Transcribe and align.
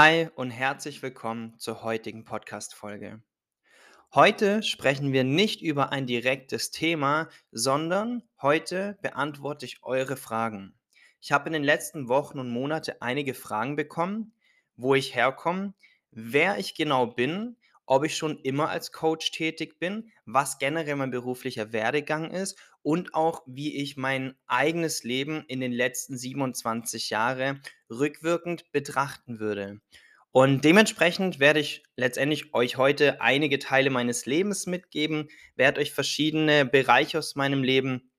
Hi 0.00 0.28
und 0.36 0.52
herzlich 0.52 1.02
willkommen 1.02 1.58
zur 1.58 1.82
heutigen 1.82 2.22
Podcast-Folge. 2.22 3.20
Heute 4.14 4.62
sprechen 4.62 5.12
wir 5.12 5.24
nicht 5.24 5.60
über 5.60 5.90
ein 5.90 6.06
direktes 6.06 6.70
Thema, 6.70 7.28
sondern 7.50 8.22
heute 8.40 8.96
beantworte 9.02 9.66
ich 9.66 9.82
eure 9.82 10.16
Fragen. 10.16 10.78
Ich 11.20 11.32
habe 11.32 11.48
in 11.48 11.52
den 11.52 11.64
letzten 11.64 12.06
Wochen 12.06 12.38
und 12.38 12.48
Monaten 12.48 12.94
einige 13.00 13.34
Fragen 13.34 13.74
bekommen, 13.74 14.34
wo 14.76 14.94
ich 14.94 15.16
herkomme, 15.16 15.74
wer 16.12 16.58
ich 16.58 16.76
genau 16.76 17.08
bin, 17.08 17.56
ob 17.84 18.04
ich 18.04 18.16
schon 18.16 18.38
immer 18.38 18.68
als 18.68 18.92
Coach 18.92 19.32
tätig 19.32 19.80
bin, 19.80 20.12
was 20.24 20.60
generell 20.60 20.94
mein 20.94 21.10
beruflicher 21.10 21.72
Werdegang 21.72 22.30
ist 22.30 22.56
und 22.82 23.14
auch 23.14 23.42
wie 23.46 23.74
ich 23.82 23.96
mein 23.96 24.36
eigenes 24.46 25.02
Leben 25.02 25.44
in 25.48 25.58
den 25.58 25.72
letzten 25.72 26.16
27 26.16 27.10
Jahre 27.10 27.60
rückwirkend 27.90 28.70
betrachten 28.72 29.40
würde. 29.40 29.80
Und 30.30 30.64
dementsprechend 30.64 31.40
werde 31.40 31.60
ich 31.60 31.82
letztendlich 31.96 32.54
euch 32.54 32.76
heute 32.76 33.20
einige 33.20 33.58
Teile 33.58 33.90
meines 33.90 34.26
Lebens 34.26 34.66
mitgeben, 34.66 35.28
werde 35.56 35.80
euch 35.80 35.92
verschiedene 35.92 36.66
Bereiche 36.66 37.18
aus 37.18 37.34
meinem 37.34 37.62
Leben 37.62 38.10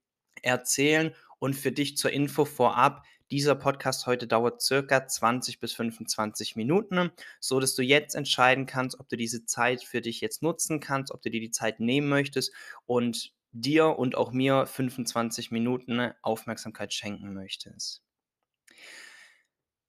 erzählen 0.42 1.14
und 1.38 1.54
für 1.54 1.72
dich 1.72 1.98
zur 1.98 2.12
Info 2.12 2.46
vorab, 2.46 3.06
dieser 3.32 3.54
Podcast 3.54 4.08
heute 4.08 4.26
dauert 4.26 4.60
circa 4.60 5.08
20 5.08 5.60
bis 5.60 5.74
25 5.74 6.56
Minuten, 6.56 7.12
so 7.40 7.60
dass 7.60 7.76
du 7.76 7.84
jetzt 7.84 8.16
entscheiden 8.16 8.66
kannst, 8.66 9.00
ob 9.00 9.08
du 9.08 9.18
diese 9.18 9.46
Zeit 9.46 9.84
für 9.84 10.02
dich 10.02 10.20
jetzt 10.20 10.42
nutzen 10.42 10.80
kannst, 10.80 11.14
ob 11.14 11.22
du 11.22 11.30
dir 11.30 11.40
die 11.40 11.52
Zeit 11.52 11.80
nehmen 11.80 12.10
möchtest 12.10 12.52
und 12.88 13.32
dir 13.52 14.00
und 14.00 14.16
auch 14.16 14.32
mir 14.32 14.66
25 14.66 15.52
Minuten 15.52 16.12
Aufmerksamkeit 16.24 16.92
schenken 16.92 17.36
möchtest. 17.36 18.02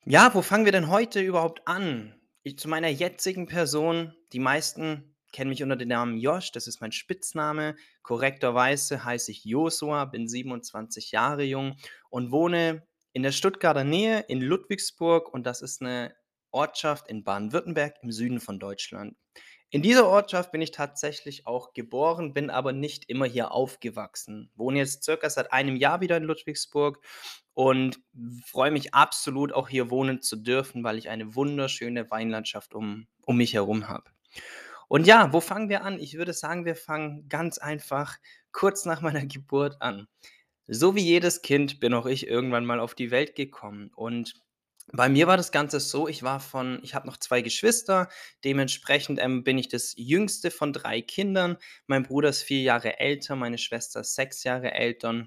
Ja, 0.06 0.32
wo 0.34 0.40
fangen 0.40 0.64
wir 0.64 0.72
denn 0.72 0.88
heute 0.88 1.20
überhaupt 1.20 1.68
an? 1.68 2.14
Ich, 2.42 2.58
zu 2.58 2.68
meiner 2.68 2.88
jetzigen 2.88 3.46
Person, 3.46 4.14
die 4.32 4.38
meisten 4.38 5.14
kennen 5.30 5.50
mich 5.50 5.62
unter 5.62 5.76
dem 5.76 5.88
Namen 5.88 6.16
Josh, 6.16 6.52
das 6.52 6.66
ist 6.66 6.80
mein 6.80 6.90
Spitzname. 6.90 7.76
Korrekterweise 8.02 9.04
heiße 9.04 9.30
ich 9.30 9.44
Josua, 9.44 10.06
bin 10.06 10.26
27 10.26 11.12
Jahre 11.12 11.44
jung 11.44 11.76
und 12.08 12.32
wohne 12.32 12.86
in 13.12 13.22
der 13.22 13.32
Stuttgarter 13.32 13.84
Nähe 13.84 14.20
in 14.20 14.40
Ludwigsburg 14.40 15.32
und 15.32 15.44
das 15.44 15.60
ist 15.60 15.82
eine 15.82 16.14
Ortschaft 16.50 17.08
in 17.08 17.22
Baden-Württemberg 17.22 17.96
im 18.02 18.10
Süden 18.10 18.40
von 18.40 18.58
Deutschland. 18.58 19.16
In 19.72 19.82
dieser 19.82 20.08
Ortschaft 20.08 20.50
bin 20.50 20.62
ich 20.62 20.72
tatsächlich 20.72 21.46
auch 21.46 21.72
geboren, 21.74 22.34
bin 22.34 22.50
aber 22.50 22.72
nicht 22.72 23.08
immer 23.08 23.26
hier 23.26 23.52
aufgewachsen. 23.52 24.50
Wohne 24.56 24.78
jetzt 24.78 25.04
circa 25.04 25.30
seit 25.30 25.52
einem 25.52 25.76
Jahr 25.76 26.00
wieder 26.00 26.16
in 26.16 26.24
Ludwigsburg 26.24 26.98
und 27.54 28.00
freue 28.44 28.72
mich 28.72 28.94
absolut 28.94 29.52
auch 29.52 29.68
hier 29.68 29.88
wohnen 29.90 30.22
zu 30.22 30.36
dürfen, 30.36 30.82
weil 30.82 30.98
ich 30.98 31.08
eine 31.08 31.36
wunderschöne 31.36 32.10
Weinlandschaft 32.10 32.74
um, 32.74 33.06
um 33.24 33.36
mich 33.36 33.54
herum 33.54 33.88
habe. 33.88 34.10
Und 34.88 35.06
ja, 35.06 35.32
wo 35.32 35.40
fangen 35.40 35.68
wir 35.68 35.84
an? 35.84 36.00
Ich 36.00 36.14
würde 36.14 36.32
sagen, 36.32 36.64
wir 36.64 36.74
fangen 36.74 37.28
ganz 37.28 37.58
einfach 37.58 38.18
kurz 38.50 38.86
nach 38.86 39.02
meiner 39.02 39.24
Geburt 39.24 39.80
an. 39.80 40.08
So 40.66 40.96
wie 40.96 41.02
jedes 41.02 41.42
Kind 41.42 41.78
bin 41.78 41.94
auch 41.94 42.06
ich 42.06 42.26
irgendwann 42.26 42.64
mal 42.64 42.80
auf 42.80 42.96
die 42.96 43.12
Welt 43.12 43.36
gekommen 43.36 43.92
und 43.94 44.34
bei 44.92 45.08
mir 45.08 45.26
war 45.26 45.36
das 45.36 45.52
Ganze 45.52 45.80
so, 45.80 46.08
ich 46.08 46.22
war 46.22 46.40
von 46.40 46.80
ich 46.82 46.94
habe 46.94 47.06
noch 47.06 47.16
zwei 47.16 47.42
Geschwister, 47.42 48.08
dementsprechend, 48.44 49.20
ähm, 49.20 49.44
bin 49.44 49.58
ich 49.58 49.68
das 49.68 49.94
Jüngste 49.96 50.50
von 50.50 50.72
drei 50.72 51.00
Kindern. 51.02 51.56
Mein 51.86 52.02
Bruder 52.04 52.30
ist 52.30 52.42
vier 52.42 52.62
Jahre 52.62 52.98
älter, 52.98 53.36
meine 53.36 53.58
Schwester 53.58 54.00
ist 54.00 54.14
sechs 54.14 54.44
Jahre 54.44 54.72
älter. 54.72 55.26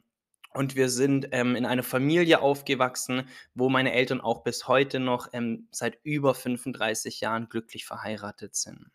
Und 0.54 0.76
wir 0.76 0.90
sind, 0.90 1.30
ähm, 1.32 1.56
in 1.56 1.66
einer 1.66 1.84
Familie 1.84 2.42
aufgewachsen, 2.42 3.28
wo 3.56 3.70
meine 3.70 3.94
Eltern 3.94 4.22
auch 4.22 4.44
bis 4.44 4.68
heute 4.68 5.00
noch, 5.00 5.30
ähm, 5.34 5.68
seit 5.72 6.00
über 6.04 6.36
35 6.36 7.22
Jahren 7.22 7.50
glücklich 7.50 7.86
verheiratet 7.86 8.56
sind. 8.56 8.92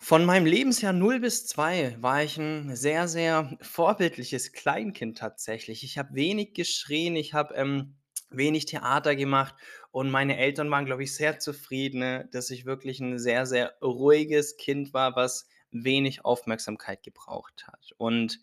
Von 0.00 0.24
meinem 0.24 0.46
Lebensjahr 0.46 0.92
0 0.92 1.20
bis 1.20 1.46
2 1.46 1.96
war 2.00 2.22
ich 2.22 2.36
ein 2.38 2.74
sehr, 2.76 3.08
sehr 3.08 3.56
vorbildliches 3.60 4.52
Kleinkind 4.52 5.18
tatsächlich. 5.18 5.82
Ich 5.84 5.98
habe 5.98 6.14
wenig 6.14 6.54
geschrien, 6.54 7.16
ich 7.16 7.34
habe, 7.34 7.54
ähm, 7.54 7.97
wenig 8.30 8.66
Theater 8.66 9.16
gemacht 9.16 9.54
und 9.90 10.10
meine 10.10 10.38
Eltern 10.38 10.70
waren, 10.70 10.86
glaube 10.86 11.04
ich, 11.04 11.14
sehr 11.14 11.38
zufrieden, 11.38 12.28
dass 12.30 12.50
ich 12.50 12.66
wirklich 12.66 13.00
ein 13.00 13.18
sehr, 13.18 13.46
sehr 13.46 13.74
ruhiges 13.82 14.56
Kind 14.56 14.92
war, 14.92 15.16
was 15.16 15.48
wenig 15.70 16.24
Aufmerksamkeit 16.24 17.02
gebraucht 17.02 17.66
hat. 17.66 17.92
Und 17.96 18.40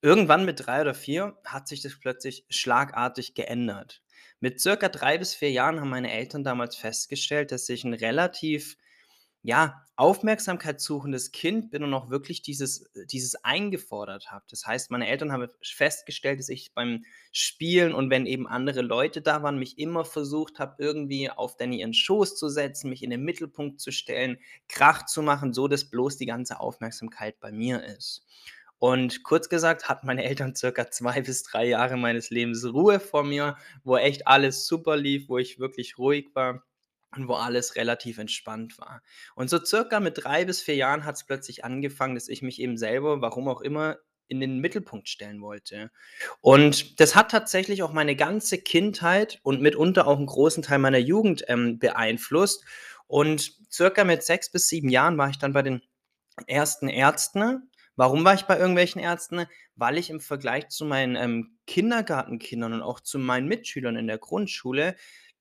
irgendwann 0.00 0.44
mit 0.44 0.66
3 0.66 0.82
oder 0.82 0.94
4 0.94 1.38
hat 1.44 1.68
sich 1.68 1.82
das 1.82 1.98
plötzlich 1.98 2.44
schlagartig 2.48 3.34
geändert. 3.34 4.02
Mit 4.40 4.60
circa 4.60 4.88
3 4.88 5.18
bis 5.18 5.34
4 5.34 5.50
Jahren 5.50 5.80
haben 5.80 5.90
meine 5.90 6.12
Eltern 6.12 6.44
damals 6.44 6.76
festgestellt, 6.76 7.52
dass 7.52 7.68
ich 7.68 7.84
ein 7.84 7.94
relativ 7.94 8.76
ja, 9.46 9.84
aufmerksamkeitssuchendes 9.94 11.30
Kind 11.30 11.70
bin 11.70 11.84
und 11.84 11.94
auch 11.94 12.10
wirklich 12.10 12.42
dieses 12.42 12.82
äh, 12.96 13.06
dieses 13.06 13.36
eingefordert 13.44 14.32
habe. 14.32 14.44
Das 14.50 14.66
heißt, 14.66 14.90
meine 14.90 15.06
Eltern 15.06 15.30
haben 15.30 15.46
festgestellt, 15.62 16.40
dass 16.40 16.48
ich 16.48 16.74
beim 16.74 17.04
Spielen 17.30 17.94
und 17.94 18.10
wenn 18.10 18.26
eben 18.26 18.48
andere 18.48 18.82
Leute 18.82 19.22
da 19.22 19.44
waren, 19.44 19.58
mich 19.58 19.78
immer 19.78 20.04
versucht 20.04 20.58
habe, 20.58 20.82
irgendwie 20.82 21.30
auf 21.30 21.56
dann 21.56 21.72
ihren 21.72 21.94
Schoß 21.94 22.36
zu 22.36 22.48
setzen, 22.48 22.90
mich 22.90 23.04
in 23.04 23.10
den 23.10 23.22
Mittelpunkt 23.22 23.80
zu 23.80 23.92
stellen, 23.92 24.38
Krach 24.68 25.06
zu 25.06 25.22
machen, 25.22 25.52
so 25.54 25.68
dass 25.68 25.84
bloß 25.90 26.16
die 26.16 26.26
ganze 26.26 26.58
Aufmerksamkeit 26.58 27.38
bei 27.38 27.52
mir 27.52 27.84
ist. 27.84 28.26
Und 28.78 29.22
kurz 29.22 29.48
gesagt 29.48 29.88
hatten 29.88 30.08
meine 30.08 30.24
Eltern 30.24 30.56
circa 30.56 30.90
2 30.90 31.20
bis 31.22 31.44
3 31.44 31.68
Jahre 31.68 31.96
meines 31.96 32.30
Lebens 32.30 32.64
Ruhe 32.64 32.98
vor 32.98 33.22
mir, 33.22 33.56
wo 33.84 33.96
echt 33.96 34.26
alles 34.26 34.66
super 34.66 34.96
lief, 34.96 35.28
wo 35.28 35.38
ich 35.38 35.60
wirklich 35.60 35.98
ruhig 35.98 36.26
war 36.34 36.64
und 37.14 37.28
wo 37.28 37.34
alles 37.34 37.76
relativ 37.76 38.18
entspannt 38.18 38.78
war. 38.78 39.02
Und 39.34 39.50
so 39.50 39.64
circa 39.64 40.00
mit 40.00 40.24
drei 40.24 40.44
bis 40.44 40.60
vier 40.60 40.76
Jahren 40.76 41.04
hat 41.04 41.16
es 41.16 41.24
plötzlich 41.24 41.64
angefangen, 41.64 42.14
dass 42.14 42.28
ich 42.28 42.42
mich 42.42 42.60
eben 42.60 42.76
selber, 42.76 43.20
warum 43.20 43.48
auch 43.48 43.60
immer, 43.60 43.98
in 44.28 44.40
den 44.40 44.58
Mittelpunkt 44.58 45.08
stellen 45.08 45.40
wollte. 45.40 45.90
Und 46.40 47.00
das 47.00 47.14
hat 47.14 47.30
tatsächlich 47.30 47.82
auch 47.82 47.92
meine 47.92 48.16
ganze 48.16 48.58
Kindheit 48.58 49.38
und 49.42 49.62
mitunter 49.62 50.06
auch 50.06 50.16
einen 50.16 50.26
großen 50.26 50.62
Teil 50.62 50.78
meiner 50.78 50.98
Jugend 50.98 51.44
ähm, 51.48 51.78
beeinflusst. 51.78 52.64
Und 53.06 53.52
circa 53.70 54.04
mit 54.04 54.24
sechs 54.24 54.50
bis 54.50 54.68
sieben 54.68 54.88
Jahren 54.88 55.16
war 55.16 55.30
ich 55.30 55.38
dann 55.38 55.52
bei 55.52 55.62
den 55.62 55.82
ersten 56.46 56.88
Ärzten. 56.88 57.70
Warum 57.94 58.24
war 58.24 58.34
ich 58.34 58.42
bei 58.42 58.58
irgendwelchen 58.58 59.00
Ärzten? 59.00 59.46
Weil 59.74 59.96
ich 59.96 60.10
im 60.10 60.20
Vergleich 60.20 60.68
zu 60.68 60.84
meinen 60.84 61.16
ähm, 61.16 61.58
Kindergartenkindern 61.66 62.74
und 62.74 62.82
auch 62.82 63.00
zu 63.00 63.18
meinen 63.18 63.48
Mitschülern 63.48 63.96
in 63.96 64.06
der 64.06 64.18
Grundschule 64.18 64.96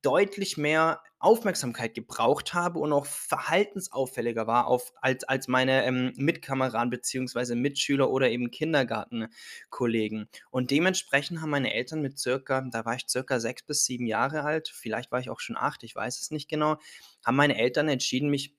deutlich 0.05 0.57
mehr 0.57 1.01
Aufmerksamkeit 1.19 1.95
gebraucht 1.95 2.53
habe 2.53 2.77
und 2.79 2.93
auch 2.93 3.07
verhaltensauffälliger 3.07 4.45
war 4.45 4.67
auf, 4.67 4.93
als, 5.01 5.23
als 5.23 5.47
meine 5.47 5.83
ähm, 5.85 6.13
Mitkameraden 6.17 6.91
beziehungsweise 6.91 7.55
Mitschüler 7.55 8.11
oder 8.11 8.29
eben 8.29 8.51
Kindergartenkollegen. 8.51 10.29
Und 10.51 10.69
dementsprechend 10.69 11.41
haben 11.41 11.49
meine 11.49 11.73
Eltern 11.73 12.01
mit 12.01 12.19
circa, 12.19 12.61
da 12.61 12.85
war 12.85 12.95
ich 12.95 13.05
circa 13.09 13.39
sechs 13.39 13.63
bis 13.63 13.85
sieben 13.85 14.05
Jahre 14.05 14.43
alt, 14.43 14.69
vielleicht 14.69 15.11
war 15.11 15.19
ich 15.19 15.31
auch 15.31 15.39
schon 15.39 15.57
acht, 15.57 15.83
ich 15.83 15.95
weiß 15.95 16.21
es 16.21 16.29
nicht 16.29 16.47
genau, 16.47 16.77
haben 17.25 17.35
meine 17.35 17.57
Eltern 17.57 17.89
entschieden, 17.89 18.29
mich 18.29 18.55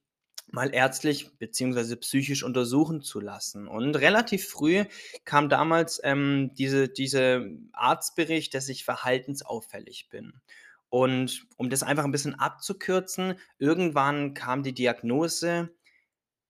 mal 0.51 0.73
ärztlich 0.75 1.39
beziehungsweise 1.39 1.97
psychisch 1.97 2.43
untersuchen 2.43 3.03
zu 3.03 3.21
lassen. 3.21 3.69
Und 3.69 3.97
relativ 3.97 4.49
früh 4.49 4.85
kam 5.25 5.49
damals 5.49 6.01
ähm, 6.05 6.53
diese, 6.55 6.89
diese 6.89 7.51
Arztbericht, 7.73 8.55
dass 8.55 8.69
ich 8.69 8.85
verhaltensauffällig 8.85 10.09
bin. 10.09 10.41
Und 10.89 11.47
um 11.57 11.69
das 11.71 11.83
einfach 11.83 12.05
ein 12.05 12.13
bisschen 12.13 12.37
abzukürzen, 12.37 13.41
irgendwann 13.59 14.35
kam 14.35 14.63
die 14.63 14.75
Diagnose, 14.75 15.75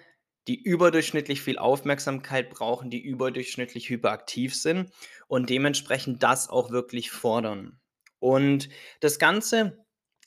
die 0.48 0.62
überdurchschnittlich 0.62 1.42
viel 1.42 1.58
Aufmerksamkeit 1.58 2.52
brauchen, 2.52 2.92
die 2.92 3.02
überdurchschnittlich 3.02 3.90
hyperaktiv 3.90 4.56
sind 4.56 4.92
und 5.28 5.50
dementsprechend 5.50 6.22
das 6.22 6.50
auch 6.50 6.70
wirklich 6.70 7.10
fordern. 7.10 7.80
Und 8.20 8.70
das 9.00 9.18
Ganze 9.18 9.84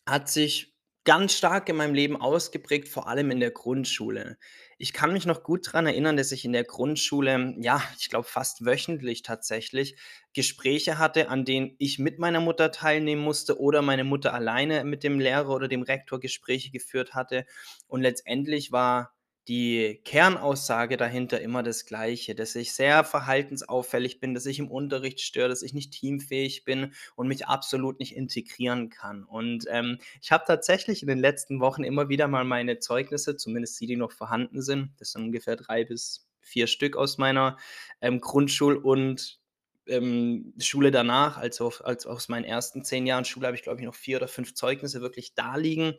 hat 0.07 0.29
sich 0.29 0.77
ganz 1.09 1.33
stark 1.33 1.71
in 1.71 1.77
meinem 1.77 1.95
Leben 1.95 2.21
ausgeprägt, 2.21 2.87
vor 2.87 3.09
allem 3.09 3.31
in 3.31 3.41
der 3.41 3.51
Grundschule. 3.51 4.37
Ich 4.77 4.93
kann 4.93 5.15
mich 5.15 5.25
noch 5.25 5.43
gut 5.43 5.67
daran 5.67 5.87
erinnern, 5.87 6.19
dass 6.19 6.33
ich 6.33 6.45
in 6.45 6.53
der 6.53 6.65
Grundschule, 6.65 7.55
ja, 7.61 7.83
ich 7.99 8.11
glaube 8.11 8.29
fast 8.29 8.67
wöchentlich 8.67 9.23
tatsächlich 9.23 9.97
Gespräche 10.35 10.99
hatte, 10.99 11.31
an 11.31 11.47
denen 11.47 11.75
ich 11.79 11.99
mit 11.99 12.19
meiner 12.19 12.41
Mutter 12.41 12.73
teilnehmen 12.73 13.23
musste 13.23 13.59
oder 13.59 13.81
meine 13.81 14.05
Mutter 14.05 14.35
alleine 14.35 14.85
mit 14.85 15.03
dem 15.03 15.19
Lehrer 15.19 15.49
oder 15.49 15.67
dem 15.67 15.81
Rektor 15.81 16.21
Gespräche 16.21 16.71
geführt 16.71 17.15
hatte. 17.15 17.47
Und 17.87 18.03
letztendlich 18.03 18.71
war 18.71 19.18
die 19.49 20.01
Kernaussage 20.05 20.97
dahinter 20.99 21.41
immer 21.41 21.63
das 21.63 21.87
Gleiche, 21.87 22.35
dass 22.35 22.55
ich 22.55 22.73
sehr 22.75 23.03
verhaltensauffällig 23.05 24.21
bin, 24.21 24.35
dass 24.35 24.47
ich 24.47 24.59
im 24.59 24.71
Unterricht 24.71 25.21
störe, 25.21 25.49
dass 25.49 25.63
ich 25.63 25.73
nicht 25.75 25.93
teamfähig 25.93 26.65
bin 26.65 26.93
und 27.17 27.29
mich 27.29 27.47
absolut 27.47 27.99
nicht 27.99 28.15
integrieren 28.15 28.91
kann. 28.91 29.25
Und, 29.25 29.65
ähm, 29.71 29.99
ich 30.21 30.31
habe 30.33 30.45
tatsächlich 30.47 31.03
in 31.03 31.09
den 31.09 31.19
letzten 31.19 31.61
Wochen 31.61 31.83
immer 31.85 32.09
wieder 32.11 32.29
mal 32.29 32.45
meine 32.45 32.79
Zeugnisse, 32.79 33.37
zumindest 33.37 33.81
die, 33.81 33.87
die 33.87 33.97
noch 33.97 34.13
vorhanden 34.13 34.63
sind 34.63 34.91
das 34.99 35.13
sind 35.13 35.23
ungefähr 35.25 35.57
3 35.57 35.85
bis 35.85 36.27
4 36.41 36.67
Stück 36.67 36.97
aus 36.97 37.19
meiner, 37.19 37.57
ähm, 38.01 38.21
Grundschul 38.21 38.77
und, 38.77 39.41
ähm, 39.87 40.53
Schule 40.59 40.91
danach, 40.91 41.39
also 41.39 41.73
als 41.83 42.07
aus 42.07 42.29
meinen 42.29 42.45
ersten 42.45 42.85
10 42.85 43.07
Jahren 43.07 43.25
Schule 43.25 43.47
habe 43.47 43.57
ich, 43.57 43.63
glaube 43.63 43.81
ich, 43.81 43.87
noch 43.87 43.95
4 43.95 44.19
oder 44.19 44.29
5 44.29 44.55
Zeugnisse 44.55 45.01
wirklich 45.01 45.35
da 45.35 45.57
liegen 45.57 45.95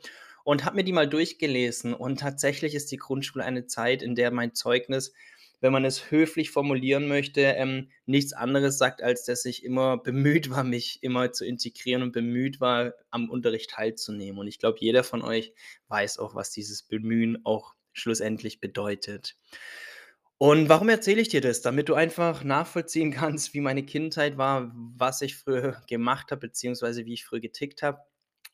und 0.49 0.65
habe 0.65 0.77
mir 0.77 0.83
die 0.83 0.93
mal 0.93 1.07
durchgelesen. 1.07 1.93
Und 1.93 2.21
tatsächlich 2.21 2.73
ist 2.73 2.91
die 2.91 2.97
Grundschule 2.97 3.45
eine 3.45 3.67
Zeit, 3.67 4.01
in 4.01 4.15
der 4.15 4.31
mein 4.31 4.55
Zeugnis, 4.55 5.13
wenn 5.61 5.71
man 5.71 5.85
es 5.85 6.09
höflich 6.09 6.49
formulieren 6.49 7.07
möchte, 7.07 7.41
ähm, 7.41 7.91
nichts 8.07 8.33
anderes 8.33 8.79
sagt, 8.79 9.03
als 9.03 9.25
dass 9.25 9.45
ich 9.45 9.63
immer 9.63 9.97
bemüht 10.03 10.49
war, 10.49 10.63
mich 10.63 11.03
immer 11.03 11.31
zu 11.33 11.45
integrieren 11.45 12.01
und 12.01 12.13
bemüht 12.13 12.59
war, 12.59 12.95
am 13.11 13.29
Unterricht 13.29 13.69
teilzunehmen. 13.69 14.39
Und 14.39 14.47
ich 14.47 14.57
glaube, 14.57 14.79
jeder 14.81 15.03
von 15.03 15.21
euch 15.21 15.53
weiß 15.87 16.17
auch, 16.17 16.33
was 16.33 16.49
dieses 16.49 16.81
Bemühen 16.81 17.45
auch 17.45 17.75
schlussendlich 17.93 18.59
bedeutet. 18.59 19.37
Und 20.39 20.67
warum 20.67 20.89
erzähle 20.89 21.21
ich 21.21 21.29
dir 21.29 21.41
das? 21.41 21.61
Damit 21.61 21.89
du 21.89 21.93
einfach 21.93 22.43
nachvollziehen 22.43 23.11
kannst, 23.11 23.53
wie 23.53 23.61
meine 23.61 23.85
Kindheit 23.85 24.39
war, 24.39 24.71
was 24.73 25.21
ich 25.21 25.35
früher 25.37 25.79
gemacht 25.87 26.31
habe, 26.31 26.47
beziehungsweise 26.47 27.05
wie 27.05 27.13
ich 27.13 27.25
früher 27.25 27.39
getickt 27.39 27.83
habe. 27.83 27.99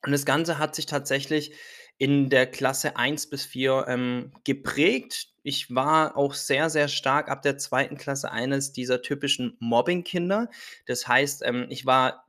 Und 0.05 0.11
das 0.11 0.25
Ganze 0.25 0.59
hat 0.59 0.75
sich 0.75 0.85
tatsächlich 0.85 1.53
in 1.97 2.29
der 2.29 2.47
Klasse 2.47 2.97
1 2.97 3.29
bis 3.29 3.45
4, 3.45 3.85
ähm, 3.87 4.31
geprägt. 4.43 5.29
Ich 5.43 5.73
war 5.73 6.17
auch 6.17 6.33
sehr, 6.33 6.69
sehr 6.69 6.87
stark 6.89 7.29
ab 7.29 7.41
der 7.43 7.57
zweiten 7.57 7.97
Klasse 7.97 8.31
eines 8.31 8.73
dieser 8.73 9.01
typischen 9.01 9.55
Mobbingkinder. 9.59 10.49
Das 10.87 11.07
heißt, 11.07 11.43
ähm, 11.45 11.67
ich 11.69 11.85
war 11.85 12.25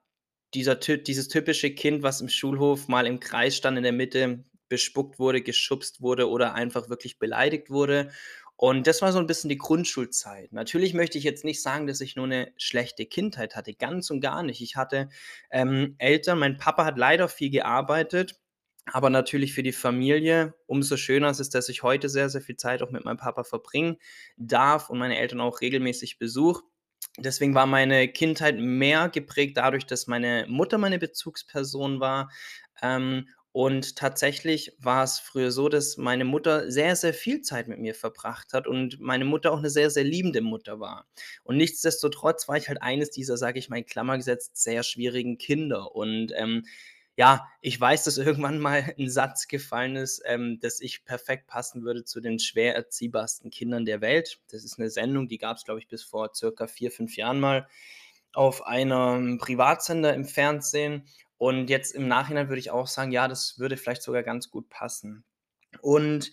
dieser 0.54 0.76
dieses 0.76 1.28
typische 1.28 1.70
Kind, 1.74 2.02
was 2.02 2.20
im 2.20 2.28
Schulhof 2.28 2.88
mal 2.88 3.06
im 3.06 3.20
Kreis 3.20 3.56
stand 3.56 3.76
in 3.78 3.82
der 3.84 3.92
Mitte, 3.92 4.44
bespuckt 4.68 5.18
wurde, 5.18 5.42
geschubst 5.42 6.00
wurde 6.02 6.28
oder 6.30 6.54
einfach 6.54 6.88
wirklich 6.88 7.18
beleidigt 7.18 7.70
wurde. 7.70 8.10
Und 8.56 8.86
das 8.86 9.02
war 9.02 9.12
so 9.12 9.18
'n 9.18 9.26
bisschen 9.26 9.50
die 9.50 9.58
Grundschulzeit. 9.58 10.52
Natürlich 10.52 10.94
möchte 10.94 11.18
ich 11.18 11.24
jetzt 11.24 11.44
nicht 11.44 11.62
sagen, 11.62 11.86
dass 11.86 12.00
ich 12.00 12.16
nur 12.16 12.26
'ne 12.28 12.52
schlechte 12.58 13.06
Kindheit 13.06 13.56
hatte, 13.56 13.74
ganz 13.74 14.10
und 14.10 14.20
gar 14.20 14.42
nicht. 14.42 14.60
Ich 14.62 14.76
hatte, 14.76 15.08
ähm, 15.50 15.94
Eltern 15.98 16.38
mein 16.38 16.56
Papa 16.58 16.84
hat 16.86 16.98
leider 16.98 17.28
viel 17.28 17.50
gearbeitet, 17.50 18.40
aber 18.92 19.10
natürlich 19.10 19.54
für 19.54 19.62
die 19.62 19.72
Familie 19.72 20.54
umso 20.66 20.96
schöner 20.96 21.30
ist 21.30 21.40
es, 21.40 21.50
dass 21.50 21.68
ich 21.68 21.82
heute 21.82 22.08
sehr, 22.08 22.28
sehr 22.30 22.40
viel 22.42 22.56
Zeit 22.56 22.82
auch 22.82 22.90
mit 22.90 23.04
meinem 23.04 23.16
Papa 23.18 23.44
verbringen 23.44 23.96
darf 24.36 24.90
und 24.90 24.98
meine 24.98 25.18
Eltern 25.18 25.40
auch 25.40 25.60
regelmäßig 25.60 26.18
besuche. 26.18 26.62
Deswegen 27.18 27.54
war 27.54 27.66
meine 27.66 28.08
Kindheit 28.08 28.58
mehr 28.58 29.08
geprägt 29.08 29.56
dadurch, 29.56 29.86
dass 29.86 30.06
meine 30.06 30.46
Mutter 30.48 30.78
meine 30.78 30.98
Bezugsperson 30.98 32.00
war, 32.00 32.30
ähm, 32.82 33.28
und 33.52 33.96
tatsächlich 33.96 34.72
war 34.78 35.02
es 35.04 35.18
früher 35.18 35.50
so, 35.50 35.70
dass 35.70 35.96
meine 35.96 36.26
Mutter 36.26 36.70
sehr, 36.70 36.94
sehr 36.94 37.14
viel 37.14 37.40
Zeit 37.40 37.68
mit 37.68 37.78
mir 37.78 37.94
verbracht 37.94 38.52
hat 38.52 38.66
und 38.66 39.00
meine 39.00 39.24
Mutter 39.24 39.50
auch 39.52 39.60
'ne 39.62 39.70
sehr, 39.70 39.88
sehr 39.90 40.04
liebende 40.04 40.42
Mutter 40.42 40.78
war. 40.78 41.08
Und 41.42 41.56
nichtsdestotrotz 41.56 42.48
war 42.48 42.58
ich 42.58 42.68
halt 42.68 42.82
eines 42.82 43.10
dieser, 43.12 43.38
sage 43.38 43.58
ich 43.58 43.70
mal 43.70 43.78
in 43.78 43.86
Klammer 43.86 44.18
gesetzt, 44.18 44.58
sehr 44.62 44.82
schwierigen 44.82 45.38
Kinder. 45.38 45.94
Und, 45.96 46.32
ähm, 46.36 46.64
ja, 47.16 47.48
ich 47.60 47.80
weiß, 47.80 48.04
dass 48.04 48.18
irgendwann 48.18 48.58
mal 48.60 48.94
'n 48.98 49.08
Satz 49.10 49.48
gefallen 49.48 49.96
ist, 49.96 50.22
ähm, 50.26 50.60
dass 50.60 50.80
ich 50.80 51.04
perfekt 51.04 51.46
passen 51.48 51.82
würde 51.84 52.04
zu 52.04 52.20
den 52.20 52.38
schwer 52.38 52.74
erziehbarsten 52.76 53.50
Kindern 53.50 53.84
der 53.86 54.00
Welt. 54.00 54.40
Das 54.50 54.64
ist 54.64 54.78
'ne 54.78 54.90
Sendung, 54.90 55.28
die 55.28 55.38
gab's, 55.38 55.64
glaube 55.64 55.80
ich, 55.80 55.88
bis 55.88 56.02
vor 56.04 56.34
circa 56.34 56.66
4, 56.66 56.90
5 56.90 57.16
Jahren 57.16 57.40
mal 57.40 57.68
auf 58.34 58.66
einem 58.66 59.38
Privatsender 59.38 60.14
im 60.14 60.24
Fernsehen. 60.26 61.06
Und 61.38 61.70
jetzt 61.70 61.94
im 61.94 62.08
Nachhinein 62.08 62.48
würde 62.48 62.60
ich 62.60 62.70
auch 62.70 62.86
sagen, 62.86 63.12
ja, 63.12 63.28
das 63.28 63.58
würde 63.58 63.76
vielleicht 63.76 64.02
sogar 64.02 64.22
ganz 64.22 64.50
gut 64.50 64.68
passen. 64.70 65.24
Und 65.82 66.32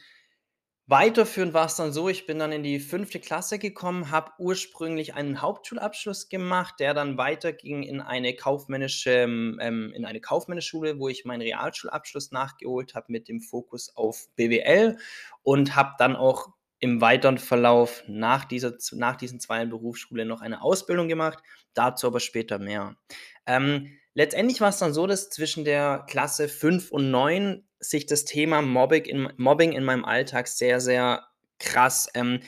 weiterführend 0.87 1.53
war's 1.53 1.75
dann 1.75 1.93
so, 1.93 2.09
ich 2.09 2.25
bin 2.25 2.39
dann 2.39 2.51
in 2.51 2.63
die 2.63 2.79
5. 2.79 3.21
Klasse 3.21 3.59
gekommen, 3.59 4.11
habe 4.11 4.31
ursprünglich 4.37 5.13
einen 5.13 5.41
Hauptschulabschluss 5.41 6.29
gemacht, 6.29 6.75
der 6.79 6.93
dann 6.93 7.17
weiterging 7.17 7.83
in 7.83 8.01
eine 8.01 8.35
kaufmännische 8.35 9.11
ähm, 9.11 9.93
in 9.95 10.05
eine 10.05 10.19
kaufmännische 10.19 10.69
Schule, 10.69 10.99
wo 10.99 11.07
ich 11.07 11.25
meinen 11.25 11.41
Realschulabschluss 11.41 12.31
nachgeholt 12.31 12.95
habe 12.95 13.07
mit 13.09 13.27
dem 13.27 13.39
Fokus 13.41 13.95
auf 13.95 14.27
BWL 14.35 14.97
und 15.41 15.75
habe 15.75 15.93
dann 15.97 16.15
auch 16.15 16.49
im 16.79 16.99
weiteren 16.99 17.37
Verlauf 17.37 18.03
nach 18.07 18.43
dieser 18.43 18.73
nach 18.91 19.15
diesen 19.15 19.39
2 19.39 19.55
Jahren 19.55 19.69
Berufsschule 19.69 20.25
noch 20.25 20.41
eine 20.41 20.61
Ausbildung 20.61 21.07
gemacht, 21.07 21.41
dazu 21.73 22.07
aber 22.07 22.19
später 22.19 22.59
mehr. 22.59 22.97
Ähm, 23.45 23.97
letztendlich 24.13 24.59
war's 24.59 24.79
dann 24.79 24.93
so, 24.93 25.07
dass 25.07 25.29
zwischen 25.29 25.63
der 25.63 26.05
Klasse 26.09 26.49
5 26.49 26.91
und 26.91 27.09
9 27.09 27.63
sich 27.83 28.05
das 28.05 28.25
Thema 28.25 28.61
Mobbing 28.61 29.05
in 29.05 29.33
Mobbing 29.37 29.73
in 29.73 29.83
meinem 29.83 30.05
Alltag 30.05 30.47
sehr, 30.47 30.79
sehr 30.81 31.27
krass, 31.59 32.09
ähm, 32.13 32.39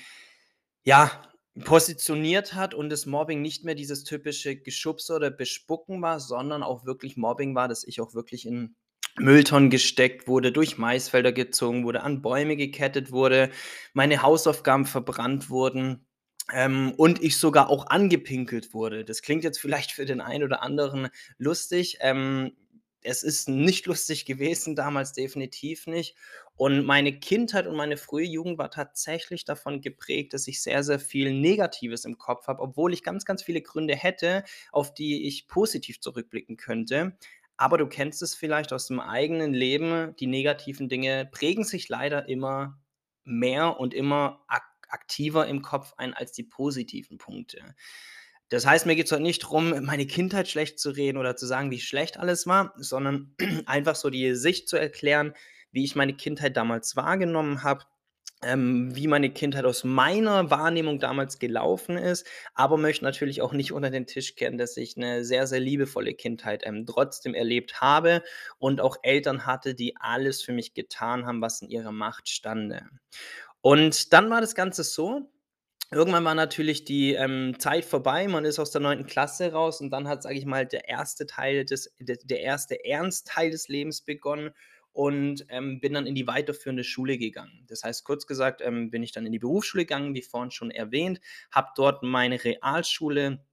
ja, 0.83 1.11
positioniert 1.63 2.53
hat 2.53 2.73
und 2.73 2.89
das 2.89 3.05
Mobbing 3.05 3.41
nicht 3.41 3.63
mehr 3.63 3.75
dieses 3.75 4.03
typische 4.03 4.57
Geschubse 4.57 5.13
oder 5.13 5.31
Bespucken 5.31 6.01
war, 6.01 6.19
sondern 6.19 6.63
auch 6.63 6.85
wirklich 6.85 7.15
Mobbing 7.15 7.55
war, 7.55 7.67
dass 7.67 7.85
ich 7.85 8.01
auch 8.01 8.13
wirklich 8.13 8.45
in 8.45 8.75
Mülltonnen 9.17 9.69
gesteckt 9.69 10.27
wurde, 10.27 10.51
durch 10.51 10.77
Maisfelder 10.77 11.31
gezogen 11.31 11.85
wurde, 11.85 12.01
an 12.01 12.21
Bäume 12.21 12.57
gekettet 12.57 13.11
wurde, 13.11 13.49
meine 13.93 14.21
Hausaufgaben 14.21 14.85
verbrannt 14.85 15.49
wurden, 15.49 16.05
ähm, 16.53 16.93
und 16.97 17.23
ich 17.23 17.37
sogar 17.37 17.69
auch 17.69 17.87
angepinkelt 17.87 18.73
wurde. 18.73 19.03
Das 19.03 19.21
klingt 19.21 19.43
jetzt 19.43 19.59
vielleicht 19.59 19.91
für 19.91 20.05
den 20.05 20.21
einen 20.21 20.43
oder 20.43 20.61
anderen 20.61 21.09
lustig. 21.37 21.97
Ähm, 22.01 22.51
es 23.05 23.23
ist 23.23 23.47
nicht 23.47 23.85
lustig 23.85 24.25
gewesen 24.25 24.75
damals, 24.75 25.13
definitiv 25.13 25.87
nicht. 25.87 26.15
Und 26.55 26.85
meine 26.85 27.19
Kindheit 27.19 27.67
und 27.67 27.75
meine 27.75 27.97
frühe 27.97 28.25
Jugend 28.25 28.57
war 28.57 28.71
tatsächlich 28.71 29.45
davon 29.45 29.81
geprägt, 29.81 30.33
dass 30.33 30.47
ich 30.47 30.61
sehr, 30.61 30.83
sehr 30.83 30.99
viel 30.99 31.33
Negatives 31.33 32.05
im 32.05 32.17
Kopf 32.17 32.47
habe, 32.47 32.61
obwohl 32.61 32.93
ich 32.93 33.03
ganz, 33.03 33.25
ganz 33.25 33.43
viele 33.43 33.61
Gründe 33.61 33.95
hätte, 33.95 34.43
auf 34.71 34.93
die 34.93 35.27
ich 35.27 35.47
positiv 35.47 35.99
zurückblicken 35.99 36.57
könnte. 36.57 37.17
Aber 37.57 37.77
du 37.77 37.87
kennst 37.87 38.21
es 38.21 38.35
vielleicht 38.35 38.73
aus 38.73 38.87
dem 38.87 38.99
eigenen 38.99 39.53
Leben, 39.53 40.15
die 40.17 40.27
negativen 40.27 40.89
Dinge 40.89 41.29
prägen 41.31 41.63
sich 41.63 41.87
leider 41.87 42.27
immer 42.27 42.79
mehr 43.23 43.79
und 43.79 43.93
immer 43.93 44.43
ak 44.47 44.63
aktiver 44.87 45.47
im 45.47 45.61
Kopf 45.61 45.93
ein 45.97 46.13
als 46.13 46.31
die 46.31 46.43
positiven 46.43 47.17
Punkte. 47.17 47.75
Das 48.49 48.65
heißt, 48.65 48.85
mir 48.85 48.95
geht's 48.95 49.11
heute 49.11 49.23
nicht 49.23 49.39
drum, 49.39 49.73
meine 49.85 50.05
Kindheit 50.05 50.47
schlecht 50.47 50.79
zu 50.79 50.91
reden 50.91 51.17
oder 51.17 51.35
zu 51.35 51.45
sagen, 51.47 51.71
wie 51.71 51.79
schlecht 51.79 52.17
alles 52.19 52.45
war, 52.47 52.73
sondern 52.77 53.35
einfach 53.65 53.95
so 53.95 54.09
die 54.09 54.35
Sicht 54.35 54.69
zu 54.69 54.77
erklären, 54.77 55.33
wie 55.71 55.83
ich 55.83 55.95
meine 55.95 56.13
Kindheit 56.15 56.55
damals 56.55 56.95
wahrgenommen 56.95 57.63
habe, 57.63 57.85
ähm, 58.43 58.95
wie 58.95 59.07
meine 59.07 59.31
Kindheit 59.31 59.65
aus 59.65 59.83
meiner 59.83 60.51
Wahrnehmung 60.51 60.99
damals 60.99 61.39
gelaufen 61.39 61.97
ist, 61.97 62.27
aber 62.53 62.77
möchte 62.77 63.03
natürlich 63.05 63.41
auch 63.41 63.53
nicht 63.53 63.71
unter 63.71 63.89
den 63.89 64.05
Tisch 64.07 64.35
kehren, 64.35 64.57
dass 64.59 64.77
ich 64.77 64.95
'ne 64.97 65.25
sehr, 65.25 65.47
sehr 65.47 65.59
liebevolle 65.59 66.13
Kindheit, 66.13 66.63
ähm, 66.65 66.85
trotzdem 66.85 67.33
erlebt 67.33 67.81
habe 67.81 68.21
und 68.59 68.81
auch 68.81 68.97
Eltern 69.03 69.45
hatte, 69.47 69.73
die 69.75 69.95
alles 69.97 70.43
für 70.43 70.53
mich 70.53 70.73
getan 70.75 71.25
haben, 71.25 71.41
was 71.41 71.61
in 71.61 71.69
ihrer 71.69 71.91
Macht 71.91 72.29
stande. 72.29 72.83
Und 73.61 74.13
dann 74.13 74.29
war 74.29 74.41
das 74.41 74.55
Ganze 74.55 74.83
so, 74.83 75.31
irgendwann 75.91 76.25
war 76.25 76.35
natürlich 76.35 76.85
die, 76.85 77.13
ähm, 77.13 77.55
Zeit 77.59 77.85
vorbei, 77.85 78.27
man 78.27 78.45
ist 78.45 78.59
aus 78.59 78.71
der 78.71 78.81
9. 78.81 79.05
Klasse 79.05 79.51
raus 79.51 79.81
und 79.81 79.89
dann 79.91 80.07
hat, 80.07 80.23
sage 80.23 80.35
ich 80.37 80.45
mal, 80.45 80.65
der 80.65 80.87
erste 80.89 81.25
Teil 81.25 81.65
des 81.65 81.93
d 81.99 82.17
der 82.23 82.41
erste 82.41 82.83
Ernstteil 82.85 83.51
des 83.51 83.67
Lebens 83.67 84.01
begonnen 84.01 84.51
und, 84.93 85.45
ähm, 85.49 85.79
bin 85.81 85.93
dann 85.93 86.07
in 86.07 86.15
die 86.15 86.27
weiterführende 86.27 86.83
Schule 86.83 87.17
gegangen. 87.17 87.65
Das 87.67 87.83
heißt, 87.83 88.03
kurz 88.05 88.27
gesagt, 88.27 88.61
ähm, 88.61 88.89
bin 88.91 89.03
ich 89.03 89.11
dann 89.11 89.25
in 89.25 89.31
die 89.33 89.39
Berufsschule 89.39 89.83
gegangen, 89.83 90.15
wie 90.15 90.21
vorhin 90.21 90.51
schon 90.51 90.71
erwähnt, 90.71 91.19
habe 91.51 91.69
dort 91.75 92.03
meine 92.03 92.43
Realschule, 92.43 93.45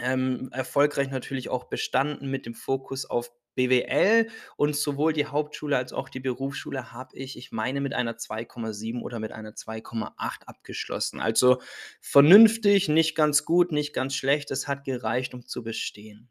ähm, 0.00 0.48
erfolgreich 0.52 1.10
natürlich 1.10 1.48
auch 1.48 1.64
bestanden 1.64 2.30
mit 2.30 2.46
dem 2.46 2.54
Fokus 2.54 3.04
auf 3.06 3.30
BWL 3.58 4.28
und 4.56 4.76
sowohl 4.76 5.12
die 5.12 5.26
Hauptschule 5.26 5.76
als 5.76 5.92
auch 5.92 6.08
die 6.08 6.20
Berufsschule 6.20 6.92
habe 6.92 7.16
ich, 7.16 7.36
ich 7.36 7.52
meine, 7.52 7.80
mit 7.80 7.92
einer 7.92 8.16
2,7 8.16 9.02
oder 9.02 9.18
mit 9.18 9.32
einer 9.32 9.54
2,8 9.56 10.46
abgeschlossen. 10.46 11.20
Also 11.20 11.60
vernünftig, 12.00 12.88
nicht 12.88 13.14
ganz 13.16 13.44
gut, 13.44 13.72
nicht 13.72 13.92
ganz 13.92 14.14
schlecht. 14.14 14.50
Es 14.50 14.68
hat 14.68 14.84
gereicht, 14.84 15.34
um 15.34 15.44
zu 15.46 15.62
bestehen. 15.62 16.30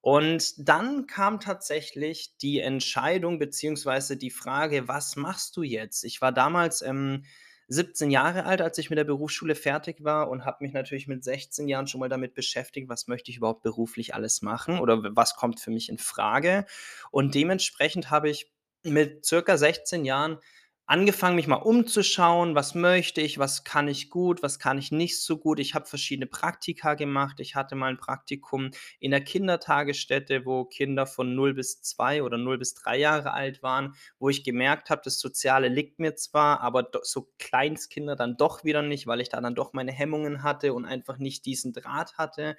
Und 0.00 0.54
dann 0.68 1.06
kam 1.06 1.38
tatsächlich 1.40 2.36
die 2.38 2.58
Entscheidung 2.60 3.38
beziehungsweise 3.38 4.16
die 4.16 4.30
Frage: 4.30 4.88
„Was 4.88 5.16
machst 5.16 5.56
du 5.56 5.62
jetzt?“ 5.62 6.04
Ich 6.04 6.20
war 6.20 6.32
damals, 6.32 6.82
ähm, 6.82 7.24
17 7.68 8.10
Jahre 8.10 8.44
alt, 8.44 8.60
als 8.60 8.78
ich 8.78 8.90
mit 8.90 8.98
der 8.98 9.04
Berufsschule 9.04 9.54
fertig 9.54 10.04
war 10.04 10.28
und 10.28 10.44
habe 10.44 10.58
mich 10.60 10.72
natürlich 10.72 11.06
mit 11.06 11.24
16 11.24 11.68
Jahren 11.68 11.86
schon 11.86 12.00
mal 12.00 12.08
damit 12.08 12.34
beschäftigt, 12.34 12.88
was 12.88 13.08
möchte 13.08 13.30
ich 13.30 13.38
überhaupt 13.38 13.62
beruflich 13.62 14.14
alles 14.14 14.42
machen 14.42 14.78
oder 14.78 15.00
was 15.16 15.36
kommt 15.36 15.60
für 15.60 15.70
mich 15.70 15.88
infrage? 15.88 16.66
Und 17.10 17.34
dementsprechend 17.34 18.10
habe 18.10 18.30
ich 18.30 18.52
mit 18.84 19.24
circa 19.24 19.56
16 19.56 20.04
Jahren 20.04 20.38
angefangen, 20.92 21.36
mich 21.36 21.46
mal 21.46 21.56
umzuschauen, 21.56 22.54
was 22.54 22.74
möchte 22.74 23.22
ich, 23.22 23.38
was 23.38 23.64
kann 23.64 23.88
ich 23.88 24.10
gut, 24.10 24.42
was 24.42 24.58
kann 24.58 24.76
ich 24.76 24.92
nicht 24.92 25.22
so 25.22 25.38
gut. 25.38 25.58
Ich 25.58 25.74
habe 25.74 25.86
verschiedene 25.86 26.26
Praktika 26.26 26.92
gemacht. 26.92 27.40
Ich 27.40 27.54
hatte 27.54 27.76
mal 27.76 27.86
ein 27.86 27.96
Praktikum 27.96 28.72
in 29.00 29.10
der 29.10 29.22
Kindertagesstätte, 29.22 30.44
wo 30.44 30.66
Kinder 30.66 31.06
von 31.06 31.34
0 31.34 31.54
bis 31.54 31.80
2 31.80 32.22
oder 32.22 32.36
0 32.36 32.58
bis 32.58 32.74
3 32.74 32.98
Jahre 32.98 33.32
alt 33.32 33.62
waren, 33.62 33.94
wo 34.18 34.28
ich 34.28 34.44
gemerkt 34.44 34.90
habe, 34.90 35.00
das 35.02 35.18
Soziale 35.18 35.68
liegt 35.68 35.98
mir 35.98 36.14
zwar, 36.14 36.60
aber 36.60 36.90
so 37.04 37.30
Kleinstkinder 37.38 38.14
dann 38.14 38.36
doch 38.36 38.62
wieder 38.62 38.82
nicht, 38.82 39.06
weil 39.06 39.22
ich 39.22 39.30
da 39.30 39.40
dann 39.40 39.54
doch 39.54 39.72
meine 39.72 39.92
Hemmungen 39.92 40.42
hatte 40.42 40.74
und 40.74 40.84
einfach 40.84 41.16
nicht 41.16 41.46
diesen 41.46 41.72
Draht 41.72 42.18
hatte. 42.18 42.54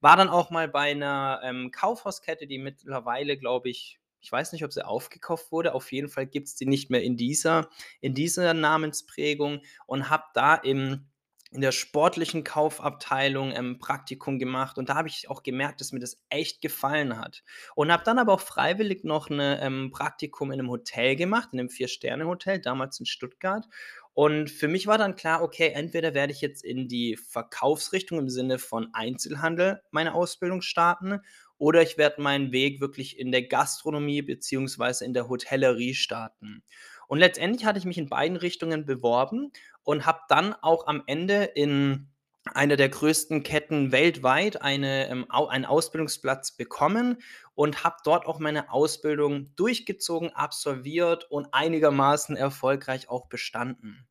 War 0.00 0.16
dann 0.16 0.28
auch 0.28 0.50
mal 0.50 0.68
bei 0.68 0.92
einer 0.92 1.40
ähm, 1.42 1.72
Kaufhauskette, 1.72 2.46
die 2.46 2.58
mittlerweile, 2.58 3.36
glaube 3.36 3.68
ich, 3.68 3.98
ich 4.24 4.32
weiß 4.32 4.52
nicht, 4.52 4.64
ob 4.64 4.72
sie 4.72 4.86
aufgekauft 4.86 5.52
wurde. 5.52 5.74
Auf 5.74 5.92
jeden 5.92 6.08
Fall 6.08 6.26
gibt 6.26 6.48
es 6.48 6.54
die 6.54 6.64
nicht 6.64 6.88
mehr 6.88 7.02
in 7.02 7.18
dieser, 7.18 7.68
in 8.00 8.14
dieser 8.14 8.54
Namensprägung 8.54 9.60
und 9.86 10.08
habe 10.08 10.24
da 10.32 10.54
im 10.54 11.06
in 11.54 11.60
der 11.60 11.70
sportlichen 11.70 12.42
Kaufabteilung 12.42 13.52
ein 13.52 13.78
Praktikum 13.78 14.40
gemacht 14.40 14.76
und 14.76 14.88
da 14.88 14.96
habe 14.96 15.06
ich 15.06 15.30
auch 15.30 15.44
gemerkt, 15.44 15.80
dass 15.80 15.92
mir 15.92 16.00
das 16.00 16.20
echt 16.28 16.60
gefallen 16.60 17.16
hat. 17.16 17.44
Und 17.76 17.92
habe 17.92 18.02
dann 18.02 18.18
aber 18.18 18.32
auch 18.32 18.40
freiwillig 18.40 19.04
noch 19.04 19.30
ein 19.30 19.38
ähm, 19.38 19.92
Praktikum 19.92 20.50
in 20.50 20.58
einem 20.58 20.68
Hotel 20.68 21.14
gemacht, 21.14 21.50
in 21.52 21.60
einem 21.60 21.68
Vier-Sterne-Hotel, 21.68 22.60
damals 22.60 22.98
in 22.98 23.06
Stuttgart. 23.06 23.68
Und 24.14 24.50
für 24.50 24.66
mich 24.66 24.88
war 24.88 24.98
dann 24.98 25.14
klar, 25.14 25.42
okay, 25.42 25.68
entweder 25.68 26.12
werde 26.12 26.32
ich 26.32 26.40
jetzt 26.40 26.64
in 26.64 26.88
die 26.88 27.16
Verkaufsrichtung 27.16 28.18
im 28.18 28.28
Sinne 28.28 28.58
von 28.58 28.88
Einzelhandel 28.92 29.80
meine 29.92 30.14
Ausbildung 30.14 30.60
starten 30.60 31.20
oder 31.64 31.80
ich 31.80 31.96
werde 31.96 32.20
meinen 32.20 32.52
Weg 32.52 32.82
wirklich 32.82 33.18
in 33.18 33.32
der 33.32 33.44
Gastronomie 33.44 34.20
beziehungsweise 34.20 35.06
in 35.06 35.14
der 35.14 35.30
Hotellerie 35.30 35.94
starten. 35.94 36.62
Und 37.08 37.20
letztendlich 37.20 37.64
hatte 37.64 37.78
ich 37.78 37.86
mich 37.86 37.96
in 37.96 38.10
beiden 38.10 38.36
Richtungen 38.36 38.84
beworben 38.84 39.50
und 39.82 40.04
habe 40.04 40.20
dann 40.28 40.54
auch 40.60 40.86
am 40.86 41.02
Ende 41.06 41.44
in 41.44 42.08
einer 42.52 42.76
der 42.76 42.90
größten 42.90 43.42
Ketten 43.44 43.92
weltweit 43.92 44.60
eine, 44.60 45.08
ähm, 45.08 45.24
einen 45.30 45.64
Ausbildungsplatz 45.64 46.54
bekommen 46.54 47.22
und 47.54 47.82
habe 47.82 47.96
dort 48.04 48.26
auch 48.26 48.38
meine 48.38 48.70
Ausbildung 48.70 49.48
durchgezogen, 49.56 50.34
absolviert 50.34 51.30
und 51.30 51.46
einigermaßen 51.52 52.36
erfolgreich 52.36 53.08
auch 53.08 53.24
bestanden. 53.28 54.06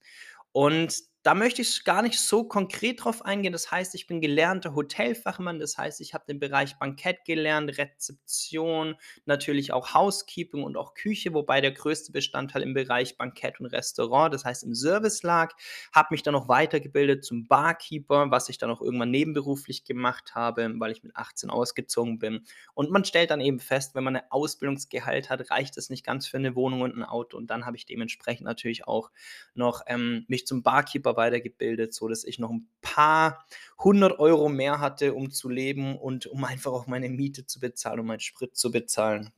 Und 0.52 1.04
da 1.24 1.34
möchte 1.34 1.62
ich 1.62 1.86
gar 1.86 2.02
nicht 2.02 2.20
so 2.20 2.44
konkret 2.44 3.04
drauf 3.04 3.24
eingehen. 3.24 3.54
Das 3.54 3.72
heißt, 3.72 3.96
ich 3.96 4.08
bin 4.08 4.20
gelernter 4.20 4.76
Hotelfachmann. 4.76 5.58
Das 5.58 5.78
heißt, 5.78 6.02
ich 6.02 6.14
habe 6.14 6.26
den 6.28 6.38
Bereich 6.38 6.78
Bankett 6.78 7.24
gelernt, 7.24 7.78
Rezeption, 7.78 8.96
natürlich 9.26 9.72
auch 9.72 9.94
Housekeeping 9.94 10.64
und 10.64 10.76
auch 10.76 10.94
Küche, 10.94 11.34
wobei 11.34 11.62
der 11.62 11.72
größte 11.72 12.12
Bestandteil 12.12 12.62
im 12.62 12.74
Bereich 12.74 13.18
Bankett 13.18 13.62
und 13.62 13.68
Restaurant, 13.68 14.34
das 14.34 14.44
heißt 14.44 14.66
im 14.66 14.76
Service 14.76 15.24
lag. 15.24 15.54
Habe 15.94 16.10
mich 16.12 16.24
dann 16.24 16.34
noch 16.34 16.50
weitergebildet 16.50 17.24
zum 17.24 17.48
Barkeeper, 17.48 18.30
was 18.30 18.50
ich 18.50 18.58
dann 18.58 18.70
auch 18.70 18.82
irgendwann 18.82 19.12
nebenberuflich 19.12 19.86
gemacht 19.86 20.36
habe, 20.36 20.74
weil 20.78 20.92
ich 20.92 21.04
mit 21.04 21.16
18 21.16 21.50
ausgezogen 21.50 22.20
bin. 22.20 22.42
Und 22.74 22.92
man 22.92 23.06
stellt 23.06 23.32
dann 23.32 23.40
eben 23.40 23.62
fest, 23.62 23.96
wenn 23.96 24.04
man 24.04 24.18
ein 24.18 24.30
Ausbildungsgehalt 24.30 25.30
hat, 25.30 25.50
reicht 25.50 25.78
es 25.78 25.90
nicht 25.90 26.06
ganz 26.06 26.28
für 26.28 26.38
eine 26.38 26.54
Wohnung 26.56 26.82
und 26.82 26.98
ein 26.98 27.04
Auto. 27.04 27.38
Und 27.38 27.48
dann 27.48 27.66
habe 27.66 27.78
ich 27.78 27.86
dementsprechend 27.86 28.44
natürlich 28.44 28.86
auch 28.86 29.10
noch 29.54 29.84
ähm, 29.88 30.26
mich 30.28 30.46
zum 30.46 30.64
Barkeeper 30.64 31.13
weitergebildet, 31.16 31.94
so 31.94 32.08
dass 32.08 32.24
ich 32.24 32.40
noch 32.40 32.50
ein 32.50 32.68
paar 32.82 33.46
hundert 33.80 34.20
Euro 34.20 34.50
mehr 34.50 34.80
hatte, 34.80 35.14
um 35.14 35.32
zu 35.32 35.50
leben 35.50 35.98
und 35.98 36.28
um 36.28 36.44
einfach 36.44 36.72
auch 36.72 36.88
meine 36.88 37.10
Miete 37.10 37.46
zu 37.46 37.60
bezahlen, 37.60 38.00
um 38.00 38.08
meinen 38.08 38.20
Sprit 38.20 38.56
zu 38.56 38.72
bezahlen. 38.72 39.32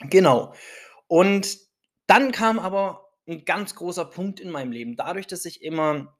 Genau. 0.00 0.54
Und 1.06 1.58
dann 2.06 2.32
kam 2.32 2.58
aber 2.58 3.08
ein 3.28 3.44
ganz 3.44 3.74
großer 3.74 4.04
Punkt 4.04 4.40
in 4.40 4.50
meinem 4.50 4.72
Leben. 4.72 4.96
Dadurch, 4.96 5.26
dass 5.26 5.44
ich 5.44 5.62
immer 5.62 6.16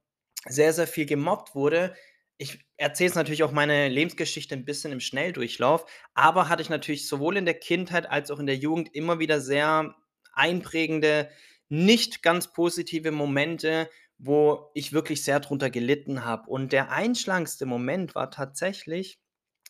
sehr, 0.46 0.72
sehr 0.72 0.86
viel 0.86 1.06
gemobbt 1.06 1.54
wurde, 1.54 1.94
ich 2.42 2.64
erzähle 2.76 3.08
jetzt 3.08 3.14
natürlich 3.14 3.44
auch 3.44 3.52
meine 3.52 3.88
Lebensgeschichte 3.88 4.54
ein 4.54 4.64
bisschen 4.64 4.90
im 4.90 5.00
Schnelldurchlauf, 5.00 5.86
aber 6.14 6.48
hatte 6.48 6.62
ich 6.62 6.70
natürlich 6.70 7.06
sowohl 7.06 7.36
in 7.36 7.44
der 7.44 7.54
Kindheit 7.54 8.10
als 8.10 8.30
auch 8.30 8.40
in 8.40 8.46
der 8.46 8.56
Jugend 8.56 8.94
immer 8.94 9.20
wieder 9.20 9.40
sehr 9.40 9.94
einprägende, 10.32 11.30
nicht 11.68 12.22
ganz 12.22 12.52
positive 12.52 13.12
Momente, 13.12 13.88
wo 14.24 14.70
ich 14.72 14.92
wirklich 14.92 15.24
sehr 15.24 15.40
drunter 15.40 15.68
gelitten 15.68 16.24
habe. 16.24 16.48
Und 16.48 16.72
der 16.72 16.92
einschlagendste 16.92 17.66
Moment 17.66 18.14
war 18.14 18.30
tatsächlich 18.30 19.20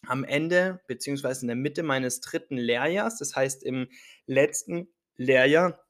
am 0.07 0.25
Ende 0.25 0.83
beziehungsweise 0.87 1.43
in 1.43 1.47
der 1.47 1.57
Mitte 1.57 1.83
meines 1.83 2.21
dritten 2.21 2.59
Lehrjahrs, 2.59 3.19
das 3.19 3.35
heißt 3.35 3.63
im 3.63 3.89
letzten 4.27 4.89
Lehrjahr, 5.17 5.83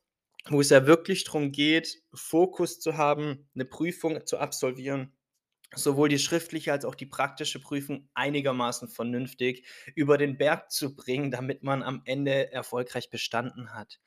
wo 0.49 0.61
es 0.61 0.71
ja 0.71 0.87
wirklich 0.87 1.25
darum 1.25 1.51
geht, 1.51 2.03
Fokus 2.15 2.79
zu 2.79 2.97
haben, 2.97 3.49
eine 3.55 3.65
Prüfung 3.65 4.27
zu 4.27 4.39
absolvieren, 4.39 5.13
sowohl 5.75 6.09
die 6.09 6.19
schriftliche 6.21 6.71
als 6.71 6.85
auch 6.85 6.95
die 6.95 7.07
praktische 7.07 7.61
Prüfung 7.61 8.09
einigermaßen 8.15 8.89
vernünftig 8.89 9.67
über 9.97 10.19
den 10.19 10.39
Berg 10.39 10.71
zu 10.71 10.95
bringen, 10.95 11.33
damit 11.33 11.65
man 11.65 11.83
am 11.83 12.03
Ende 12.05 12.53
erfolgreich 12.53 13.11
bestanden 13.11 13.75
hat. 13.75 13.99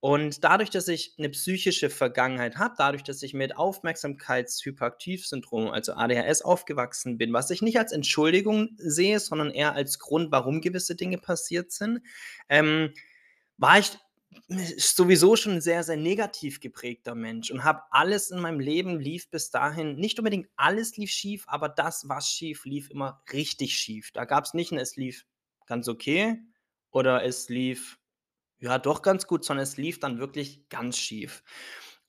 Und 0.00 0.44
dadurch, 0.44 0.70
dass 0.70 0.88
ich 0.88 1.14
eine 1.18 1.28
psychische 1.28 1.90
Vergangenheit 1.90 2.56
habe, 2.56 2.74
dadurch, 2.78 3.02
dass 3.02 3.22
ich 3.22 3.34
mit 3.34 3.58
Aufmerksamkeitshyperaktivsyndrom, 3.58 5.68
also 5.68 5.92
ADHS, 5.92 6.40
aufgewachsen 6.40 7.18
bin, 7.18 7.34
was 7.34 7.50
ich 7.50 7.60
nicht 7.60 7.78
als 7.78 7.92
Entschuldigung 7.92 8.70
sehe, 8.78 9.20
sondern 9.20 9.50
eher 9.50 9.74
als 9.74 9.98
Grund, 9.98 10.32
warum 10.32 10.62
gewisse 10.62 10.96
Dinge 10.96 11.18
passiert 11.18 11.70
sind, 11.70 12.00
ähm, 12.48 12.94
war 13.58 13.78
ich 13.78 13.90
sowieso 14.78 15.36
schon 15.36 15.52
ein 15.54 15.60
sehr, 15.60 15.82
sehr 15.82 15.98
negativ 15.98 16.60
geprägter 16.60 17.14
Mensch 17.14 17.50
und 17.50 17.64
habe 17.64 17.82
alles 17.90 18.30
in 18.30 18.40
meinem 18.40 18.60
Leben 18.60 18.98
lief 18.98 19.28
bis 19.28 19.50
dahin 19.50 19.96
nicht 19.96 20.18
unbedingt 20.18 20.48
alles 20.56 20.96
lief 20.96 21.10
schief, 21.10 21.44
aber 21.46 21.68
das, 21.68 22.08
was 22.08 22.30
schief 22.30 22.64
lief, 22.64 22.88
immer 22.90 23.22
richtig 23.32 23.76
schief. 23.76 24.12
Da 24.12 24.24
gab 24.24 24.44
es 24.44 24.54
nicht 24.54 24.72
ein 24.72 24.78
es 24.78 24.96
lief 24.96 25.26
ganz 25.66 25.88
okay 25.88 26.38
oder 26.90 27.22
es 27.24 27.50
lief 27.50 27.99
ja, 28.60 28.78
doch 28.78 29.02
ganz 29.02 29.26
gut, 29.26 29.44
sondern 29.44 29.64
es 29.64 29.76
lief 29.76 30.00
dann 30.00 30.18
wirklich 30.18 30.68
ganz 30.68 30.98
schief. 30.98 31.42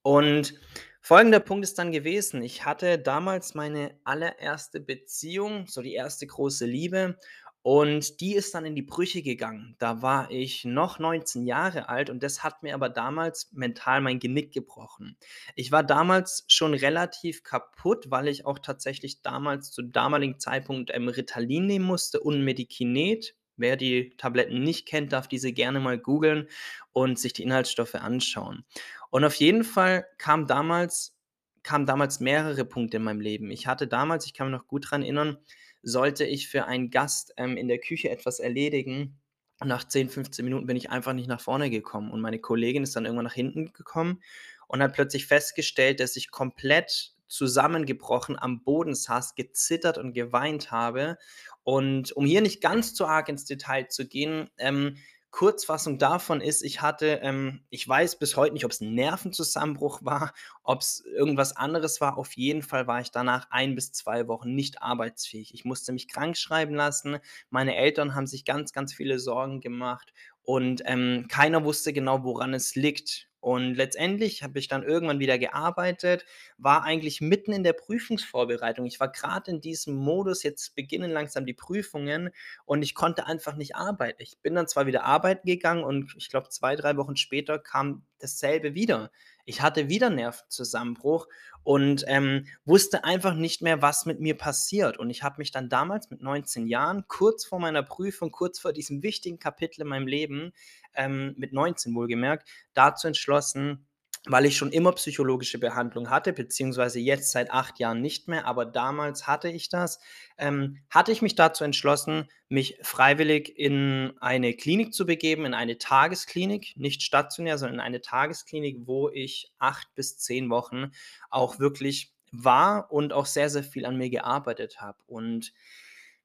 Und 0.02 0.54
folgender 1.02 1.40
Punkt 1.40 1.64
ist 1.64 1.80
dann 1.80 1.92
gewesen: 1.92 2.42
Ich 2.44 2.66
hatte 2.66 3.00
damals 3.00 3.56
meine 3.56 4.00
allererste 4.04 4.80
Beziehung, 4.80 5.68
so 5.68 5.82
die 5.82 5.94
erste 5.94 6.28
große 6.28 6.66
Liebe, 6.66 7.18
und 7.64 8.22
die 8.22 8.34
ist 8.34 8.56
dann 8.56 8.66
in 8.66 8.76
die 8.76 8.82
Brüche 8.82 9.22
gegangen. 9.22 9.76
Da 9.78 10.02
war 10.02 10.32
ich 10.32 10.66
noch 10.66 10.98
19 10.98 11.46
Jahre 11.46 11.90
alt 11.90 12.10
und 12.10 12.24
das 12.24 12.44
hat 12.44 12.64
mir 12.64 12.74
aber 12.74 12.90
damals 12.90 13.52
mental 13.54 14.02
mein 14.02 14.18
Genick 14.20 14.52
gebrochen. 14.52 15.16
Ich 15.56 15.72
war 15.72 15.84
damals 15.84 16.44
schon 16.48 16.74
relativ 16.74 17.44
kaputt, 17.44 18.10
weil 18.10 18.28
ich 18.30 18.48
auch 18.48 18.58
tatsächlich 18.58 19.22
damals 19.22 19.70
zu 19.72 19.84
damaligen 19.84 20.40
Zeitpunkt, 20.40 20.90
ähm, 20.94 21.08
Ritalin 21.08 21.68
nehmen 21.68 21.86
musste 21.86 22.20
und 22.20 22.44
Medikinet. 22.44 23.36
Wer 23.62 23.78
die 23.78 24.16
Tabletten 24.18 24.62
nicht 24.64 24.88
kennt, 24.88 25.14
darf 25.14 25.28
diese 25.28 25.54
gerne 25.54 25.80
mal 25.80 25.98
googeln 25.98 26.48
und 26.92 27.18
sich 27.18 27.34
die 27.34 27.44
Inhaltsstoffe 27.44 27.96
anschauen. 27.96 28.66
Und 29.10 29.24
auf 29.24 29.36
jeden 29.36 29.64
Fall 29.64 30.06
kam 30.18 30.48
damals 30.48 31.16
kamen 31.64 31.86
damals 31.86 32.20
mehrere 32.20 32.66
Punkte 32.66 32.98
in 32.98 33.04
meinem 33.04 33.22
Leben. 33.22 33.52
Ich 33.52 33.68
hatte 33.68 33.88
damals, 33.88 34.26
ich 34.26 34.34
kann 34.34 34.50
mich 34.50 34.60
noch 34.60 34.68
gut 34.68 34.86
daran 34.86 35.04
erinnern, 35.04 35.38
sollte 35.84 36.26
ich 36.26 36.48
für 36.48 36.66
einen 36.66 36.90
Gast 36.90 37.34
ähm, 37.38 37.58
in 37.58 37.68
der 37.68 37.80
Küche 37.80 38.10
etwas 38.10 38.40
erledigen. 38.40 39.20
Und 39.60 39.68
nach 39.68 39.84
10, 39.84 40.10
15 40.10 40.44
Minuten 40.44 40.66
bin 40.66 40.78
ich 40.78 40.90
einfach 40.90 41.14
nicht 41.14 41.28
nach 41.28 41.42
vorne 41.42 41.70
gekommen. 41.70 42.12
Und 42.12 42.22
meine 42.22 42.40
Kollegin 42.40 42.84
ist 42.84 42.96
dann 42.96 43.06
irgendwann 43.06 43.26
nach 43.26 43.34
hinten 43.34 43.74
gekommen 43.74 44.22
und 44.68 44.82
hat 44.82 44.94
plötzlich 44.94 45.28
festgestellt, 45.28 46.00
dass 46.00 46.16
ich 46.16 46.32
komplett 46.32 47.14
zusammengebrochen 47.32 48.38
am 48.38 48.62
Boden 48.64 48.94
saß, 48.94 49.36
gezittert 49.36 49.98
und 49.98 50.14
geweint 50.14 50.72
habe 50.72 51.18
und 51.64 52.12
um 52.12 52.26
hier 52.26 52.42
nicht 52.42 52.62
ganz 52.62 52.94
zu 52.94 53.06
arg 53.06 53.30
ins 53.30 53.46
Detail 53.46 53.88
zu 53.88 54.08
gehen, 54.08 54.50
ähm, 54.58 54.98
Kurzfassung 55.32 55.98
davon 55.98 56.42
ist, 56.42 56.62
ich 56.62 56.82
hatte, 56.82 57.22
ähm, 57.24 57.64
ich 57.70 57.88
weiß 57.88 58.20
bis 58.20 58.36
heute 58.36 58.54
nicht, 58.54 58.66
ob 58.66 58.72
es 58.72 58.82
ein 58.82 58.94
Nervenzusammenbruch 58.94 60.04
war, 60.04 60.34
ob 60.64 60.82
es 60.82 61.06
irgendwas 61.06 61.56
anderes 61.56 62.02
war. 62.02 62.18
Auf 62.18 62.34
jeden 62.34 62.62
Fall 62.62 62.86
war 62.86 63.00
ich 63.00 63.12
danach 63.12 63.50
ein 63.50 63.74
bis 63.74 63.94
zwei 63.94 64.28
Wochen 64.28 64.54
nicht 64.54 64.82
arbeitsfähig. 64.82 65.54
Ich 65.54 65.64
musste 65.64 65.94
mich 65.94 66.10
krank 66.10 66.36
schreiben 66.36 66.76
lassen. 66.76 67.18
Meine 67.50 67.78
Eltern 67.78 68.14
haben 68.14 68.28
sich 68.28 68.44
ganz, 68.44 68.74
ganz 68.74 68.94
viele 68.94 69.20
Sorgen 69.20 69.62
gemacht 69.62 70.12
und 70.44 70.82
ähm, 70.86 71.28
keiner 71.30 71.64
wusste 71.64 71.94
genau, 71.94 72.24
woran 72.24 72.54
es 72.54 72.76
liegt. 72.76 73.28
Und 73.42 73.74
letztendlich 73.74 74.44
habe 74.44 74.60
ich 74.60 74.68
dann 74.68 74.84
irgendwann 74.84 75.18
wieder 75.20 75.40
gearbeitet, 75.40 76.26
war 76.60 76.84
eigentlich 76.84 77.22
mitten 77.22 77.52
in 77.52 77.64
der 77.64 77.74
Prüfungsvorbereitung. 77.74 78.86
Ich 78.86 79.00
war 79.00 79.12
gerade 79.12 79.50
in 79.50 79.62
diesem 79.62 79.96
Modus, 79.96 80.44
jetzt 80.44 80.76
beginnen 80.76 81.10
langsam 81.10 81.48
die 81.48 81.56
Prüfungen 81.56 82.30
und 82.66 82.84
ich 82.84 82.94
konnte 82.94 83.26
einfach 83.26 83.56
nicht 83.56 83.76
arbeiten. 83.76 84.22
Ich 84.22 84.40
bin 84.44 84.54
dann 84.54 84.68
zwar 84.68 84.86
wieder 84.86 85.06
arbeiten 85.06 85.48
gegangen 85.48 85.84
und 85.84 86.14
ich 86.18 86.30
glaube, 86.30 86.50
zwei, 86.50 86.76
drei 86.76 86.98
Wochen 86.98 87.16
später 87.16 87.58
kam 87.58 88.06
dasselbe 88.20 88.76
wieder. 88.76 89.10
Ich 89.52 89.62
hatte 89.62 89.90
wieder 89.90 90.10
Nervenzusammenbruch 90.10 91.28
und 91.64 92.06
ähm, 92.08 92.48
wusste 92.64 93.04
einfach 93.04 93.34
nicht 93.34 93.62
mehr, 93.62 93.82
was 93.82 94.06
mit 94.06 94.22
mir 94.22 94.38
passiert. 94.38 94.98
Und 94.98 95.10
ich 95.10 95.24
habe 95.24 95.36
mich 95.40 95.52
dann 95.52 95.68
damals 95.68 96.10
mit 96.10 96.22
19 96.22 96.68
Jahren, 96.68 97.04
kurz 97.10 97.44
vor 97.44 97.60
meiner 97.60 97.84
Prüfung, 97.84 98.32
kurz 98.32 98.60
vor 98.60 98.72
diesem 98.72 99.04
wichtigen 99.04 99.40
Kapitel 99.40 99.82
in 99.82 99.90
meinem 99.90 100.08
Leben, 100.08 100.54
ähm, 100.96 101.36
mit 101.38 101.52
19 101.52 101.94
wohlgemerkt, 101.94 102.48
dazu 102.74 103.08
entschlossen, 103.08 103.86
weil 104.28 104.46
ich 104.46 104.56
schon 104.56 104.72
immer 104.72 104.92
psychologische 104.94 105.58
Behandlung 105.58 106.10
hatte, 106.10 106.32
beziehungsweise 106.32 107.00
jetzt 107.00 107.32
seit 107.32 107.50
8 107.52 107.80
Jahren 107.80 108.02
nicht 108.02 108.28
mehr, 108.28 108.46
aber 108.46 108.66
damals 108.66 109.26
hatte 109.26 109.50
ich 109.50 109.70
das, 109.70 110.00
ähm, 110.38 110.78
hatte 110.90 111.12
ich 111.12 111.24
mich 111.24 111.36
dazu 111.36 111.64
entschlossen, 111.64 112.30
mich 112.48 112.78
freiwillig 112.84 113.58
in 113.58 114.14
eine 114.20 114.54
Klinik 114.54 114.94
zu 114.94 115.06
begeben, 115.06 115.46
in 115.46 115.54
eine 115.56 115.80
Tagesklinik, 115.80 116.74
nicht 116.78 117.02
stationär, 117.02 117.58
sondern 117.58 117.76
in 117.76 117.82
eine 117.82 118.02
Tagesklinik, 118.02 118.78
wo 118.86 119.10
ich 119.10 119.52
8 119.58 119.94
bis 119.96 120.18
10 120.20 120.50
Wochen 120.52 120.92
auch 121.32 121.58
wirklich 121.60 122.14
war 122.32 122.92
und 122.92 123.14
auch 123.14 123.26
sehr, 123.26 123.50
sehr 123.50 123.64
viel 123.64 123.86
an 123.86 123.98
mir 123.98 124.10
gearbeitet 124.10 124.82
habe. 124.82 125.00
Und 125.08 125.52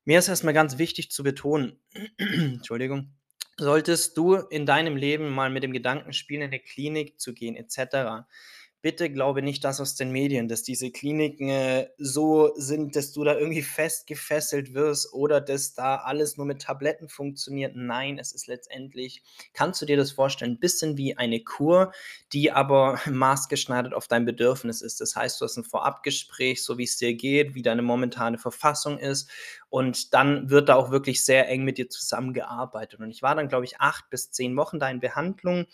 mir 0.05 0.19
ist 0.19 0.29
erst 0.29 0.45
mal 0.45 0.53
ganz 0.53 0.79
wichtig 0.79 1.11
zu 1.11 1.23
betonen 1.23 1.81
Entschuldigung, 2.19 3.15
solltest 3.59 4.17
du 4.17 4.35
in 4.37 4.67
deinem 4.67 4.97
Leben 4.97 5.31
mal 5.31 5.51
mit 5.51 5.63
dem 5.63 5.73
Gedanken 5.73 6.13
spielen, 6.13 6.43
in 6.43 6.51
'ne 6.51 6.61
Klinik 6.61 7.21
zu 7.21 7.35
gehen 7.35 7.57
et 7.57 7.71
cetera, 7.73 8.29
bitte 8.87 9.11
glaube 9.11 9.43
nicht 9.43 9.65
das 9.65 9.81
aus 9.81 9.97
den 9.97 10.13
Medien, 10.13 10.47
dass 10.49 10.63
diese 10.63 10.93
Kliniken, 10.93 11.49
äh, 11.49 11.89
so 11.99 12.53
sind, 12.57 12.95
dass 12.95 13.13
du 13.13 13.25
da 13.25 13.35
irgendwie 13.37 13.63
fest 13.63 14.07
gefesselt 14.07 14.75
wirst 14.75 15.13
oder 15.13 15.41
dass 15.41 15.75
da 15.75 15.97
alles 15.97 16.37
nur 16.37 16.47
mit 16.47 16.63
Tabletten 16.63 17.09
funktioniert. 17.09 17.75
Nein, 17.75 18.19
es 18.21 18.33
ist 18.33 18.47
letztendlich 18.47 19.23
kannst 19.55 19.83
du 19.83 19.87
dir 19.87 19.97
das 19.97 20.13
vorstellen, 20.13 20.53
'n 20.53 20.61
bisschen 20.61 20.97
wie 20.97 21.17
eine 21.17 21.41
Kur, 21.43 21.93
die 22.33 22.53
aber 22.53 23.01
maßgeschneidert 23.11 23.93
auf 23.95 24.07
dein 24.09 24.25
Bedürfnis 24.25 24.83
ist. 24.83 25.01
Das 25.01 25.17
heißt, 25.17 25.41
du 25.41 25.45
hast 25.47 25.57
'n 25.59 25.65
Vorabgespräch, 25.65 26.63
so 26.63 26.79
wie's 26.79 26.97
dir 26.97 27.15
geht, 27.15 27.55
wie 27.57 27.63
deine 27.63 27.83
momentane 27.83 28.39
Verfassung 28.39 28.99
ist 28.99 29.29
und 29.69 30.15
dann 30.15 30.51
wird 30.51 30.69
da 30.69 30.77
auch 30.77 30.91
wirklich 30.93 31.25
sehr 31.25 31.49
eng 31.49 31.65
mit 31.65 31.79
dir 31.79 31.89
zusammengearbeitet. 31.89 33.01
Und 33.01 33.11
ich 33.11 33.23
war 33.23 33.35
dann, 33.35 33.49
glaube 33.49 33.65
ich, 33.65 33.81
8 33.81 34.09
bis 34.11 34.31
10 34.31 34.57
Wochen 34.57 34.79
da 34.79 34.89
in 34.91 35.01
Behandlung. 35.01 35.67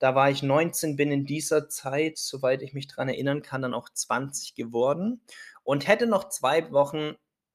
Da 0.00 0.14
war 0.14 0.30
ich 0.30 0.42
19, 0.44 0.96
bin 0.96 1.10
in 1.10 1.26
dieser 1.26 1.68
Zeit, 1.68 2.18
soweit 2.18 2.62
ich 2.62 2.72
mich 2.74 2.86
dran 2.86 3.08
erinnern 3.08 3.42
kann, 3.42 3.62
dann 3.62 3.74
auch 3.74 3.88
20 3.90 4.54
geworden 4.54 5.20
und 5.64 5.88
hätte 5.88 6.06
noch 6.06 6.28
2 6.28 6.70
Wochen 6.72 7.14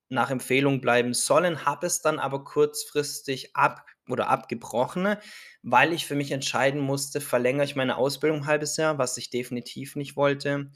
nach 0.09 0.29
Empfehlung 0.29 0.81
bleiben 0.81 1.13
sollen, 1.13 1.65
habe 1.65 1.87
es 1.87 2.01
dann 2.01 2.19
aber 2.19 2.43
kurzfristig 2.43 3.55
ab 3.55 3.85
oder 4.09 4.27
abgebrochen, 4.29 5.15
weil 5.63 5.93
ich 5.93 6.05
für 6.05 6.15
mich 6.15 6.31
entscheiden 6.31 6.81
musste, 6.81 7.21
verlängere 7.21 7.65
ich 7.65 7.75
meine 7.77 7.97
Ausbildung 7.97 8.39
'n 8.41 8.47
1/2 8.47 8.77
Jahr, 8.77 8.97
was 8.97 9.17
ich 9.17 9.29
definitiv 9.29 9.95
nicht 9.95 10.15
wollte, 10.17 10.69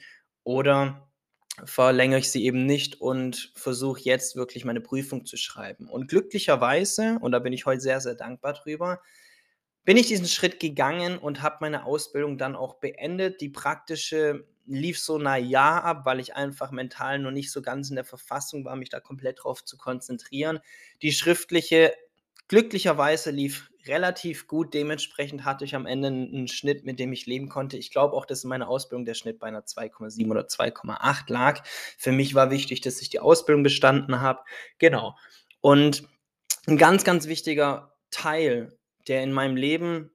oder 0.43 1.09
verlängere 1.65 2.19
ich 2.19 2.31
sie 2.31 2.45
eben 2.45 2.65
nicht 2.65 3.01
und 3.01 3.51
versuche 3.55 4.01
jetzt 4.01 4.35
wirklich 4.35 4.65
meine 4.65 4.81
Prüfung 4.81 5.25
zu 5.25 5.37
schreiben. 5.37 5.89
Und 5.89 6.07
glücklicherweise, 6.09 7.17
und 7.21 7.31
da 7.33 7.39
bin 7.39 7.53
ich 7.53 7.65
heute 7.65 7.81
sehr, 7.81 7.99
sehr 8.01 8.15
dankbar 8.15 8.53
drüber, 8.53 9.01
bin 9.87 9.95
ich 9.97 10.07
diesen 10.07 10.27
Schritt 10.27 10.59
gegangen 10.59 11.17
und 11.17 11.41
habe 11.41 11.59
meine 11.61 11.85
Ausbildung 11.85 12.37
dann 12.37 12.57
auch 12.57 12.75
beendet. 12.81 13.39
Die 13.39 13.47
praktische 13.47 14.45
lief 14.65 14.99
so 14.99 15.17
na 15.17 15.37
ja 15.37 15.79
ab, 15.81 16.01
weil 16.05 16.19
ich 16.19 16.35
einfach 16.35 16.71
mental 16.71 17.19
noch 17.19 17.31
nicht 17.31 17.53
so 17.53 17.61
ganz 17.61 17.89
in 17.89 17.95
der 17.95 18.03
Verfassung 18.03 18.65
war, 18.65 18.75
mich 18.75 18.89
da 18.89 18.99
komplett 18.99 19.39
drauf 19.45 19.63
zu 19.63 19.77
konzentrieren. 19.77 20.59
Die 21.01 21.13
schriftliche 21.13 21.93
glücklicherweise 22.49 23.31
lief 23.31 23.71
relativ 23.85 24.47
gut. 24.47 24.73
Dementsprechend 24.73 25.45
hatte 25.45 25.63
ich 25.63 25.73
am 25.73 25.85
Ende 25.85 26.09
'n 26.09 26.33
'n 26.33 26.47
Schnitt, 26.49 26.83
mit 26.85 26.99
dem 26.99 27.13
ich 27.13 27.25
leben 27.25 27.47
konnte. 27.47 27.77
Ich 27.77 27.89
glaube 27.89 28.13
auch, 28.17 28.25
dass 28.25 28.43
in 28.43 28.49
meiner 28.49 28.67
Ausbildung 28.67 29.05
der 29.05 29.13
Schnitt 29.13 29.39
bei 29.39 29.49
'ner 29.49 29.65
2,7 29.65 30.31
oder 30.33 30.49
2,8 30.49 31.29
lag. 31.29 31.63
Für 31.97 32.11
mich 32.11 32.35
war 32.35 32.51
wichtig, 32.51 32.81
dass 32.81 33.01
ich 33.01 33.09
die 33.09 33.21
Ausbildung 33.21 33.63
bestanden 33.63 34.19
habe. 34.19 34.41
Genau. 34.79 35.15
Und 35.61 36.03
'n 36.67 36.77
ganz, 36.77 37.03
ganz 37.05 37.27
wichtiger 37.27 37.93
Teil, 38.11 38.76
der 39.07 39.23
in 39.23 39.33
meinem 39.33 39.55
Leben 39.55 40.11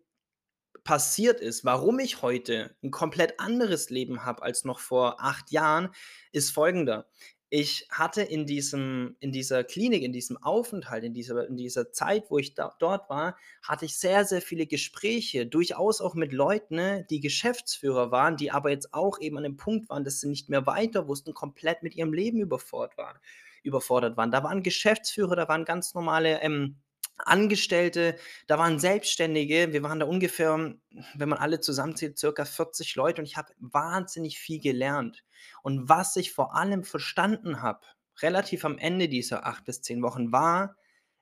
passiert 0.85 1.41
ist, 1.41 1.65
warum 1.65 1.99
ich 2.01 2.23
heute 2.23 2.77
'n 2.83 2.91
komplett 2.91 3.41
anderes 3.41 3.91
Leben 3.91 4.25
habe 4.25 4.43
als 4.43 4.65
noch 4.65 4.81
vor 4.81 5.23
8 5.23 5.51
Jahren, 5.53 5.91
ist 6.33 6.51
folgender: 6.51 7.09
Ich 7.51 7.87
hatte 7.91 8.23
in 8.23 8.47
diesem 8.47 9.17
in 9.21 9.31
dieser 9.33 9.63
Klinik, 9.65 10.03
in 10.03 10.13
diesem 10.13 10.39
Aufenthalt, 10.43 11.05
in 11.05 11.15
dieser 11.15 11.47
in 11.49 11.57
dieser 11.57 11.93
Zeit, 11.93 12.31
wo 12.31 12.39
ich 12.39 12.55
da 12.55 12.75
dort 12.81 13.09
war, 13.11 13.37
hatte 13.63 13.85
ich 13.85 13.97
sehr, 13.99 14.25
sehr 14.25 14.43
viele 14.43 14.67
Gespräche, 14.67 15.47
durchaus 15.47 16.01
auch 16.01 16.15
mit 16.15 16.33
Leuten, 16.33 16.77
ne, 16.77 17.07
die 17.11 17.21
Geschäftsführer 17.21 18.11
waren, 18.11 18.37
die 18.37 18.51
aber 18.51 18.71
jetzt 18.71 18.95
auch 18.95 19.21
eben 19.21 19.37
an 19.39 19.45
dem 19.45 19.57
Punkt 19.59 19.89
waren, 19.91 20.05
dass 20.05 20.21
sie 20.21 20.29
nicht 20.29 20.49
mehr 20.49 20.67
weiter 20.67 21.07
wussten, 21.09 21.35
komplett 21.35 21.83
mit 21.83 21.95
ihrem 21.97 22.13
Leben 22.15 22.41
überfordert 22.41 22.97
waren 22.99 23.19
überfordert 23.65 24.17
waren. 24.17 24.31
Da 24.33 24.43
waren 24.43 24.63
Geschäftsführer, 24.65 25.37
da 25.37 25.49
waren 25.49 25.65
ganz 25.65 25.95
normale, 25.95 26.41
ähm, 26.43 26.79
Angestellte, 27.23 28.17
da 28.47 28.59
waren 28.59 28.79
Selbstständige. 28.79 29.73
Wir 29.73 29.83
waren 29.83 30.01
da 30.01 30.07
ungefähr, 30.07 30.75
wenn 31.15 31.29
man 31.29 31.39
alle 31.39 31.61
zusammenzählt, 31.61 32.19
circa 32.19 32.45
40 32.45 32.95
Leute 32.97 33.21
und 33.23 33.27
ich 33.27 33.37
habe 33.37 33.53
wahnsinnig 33.59 34.39
viel 34.39 34.61
gelernt. 34.61 35.25
Und 35.63 35.89
was 35.89 36.17
ich 36.17 36.33
vor 36.33 36.55
allem 36.57 36.85
verstanden 36.85 37.63
habe, 37.63 37.81
relativ 38.21 38.65
am 38.65 38.79
Ende 38.79 39.09
dieser 39.09 39.47
8 39.47 39.65
bis 39.65 39.83
10 39.83 40.03
Wochen, 40.03 40.33
war: 40.33 40.77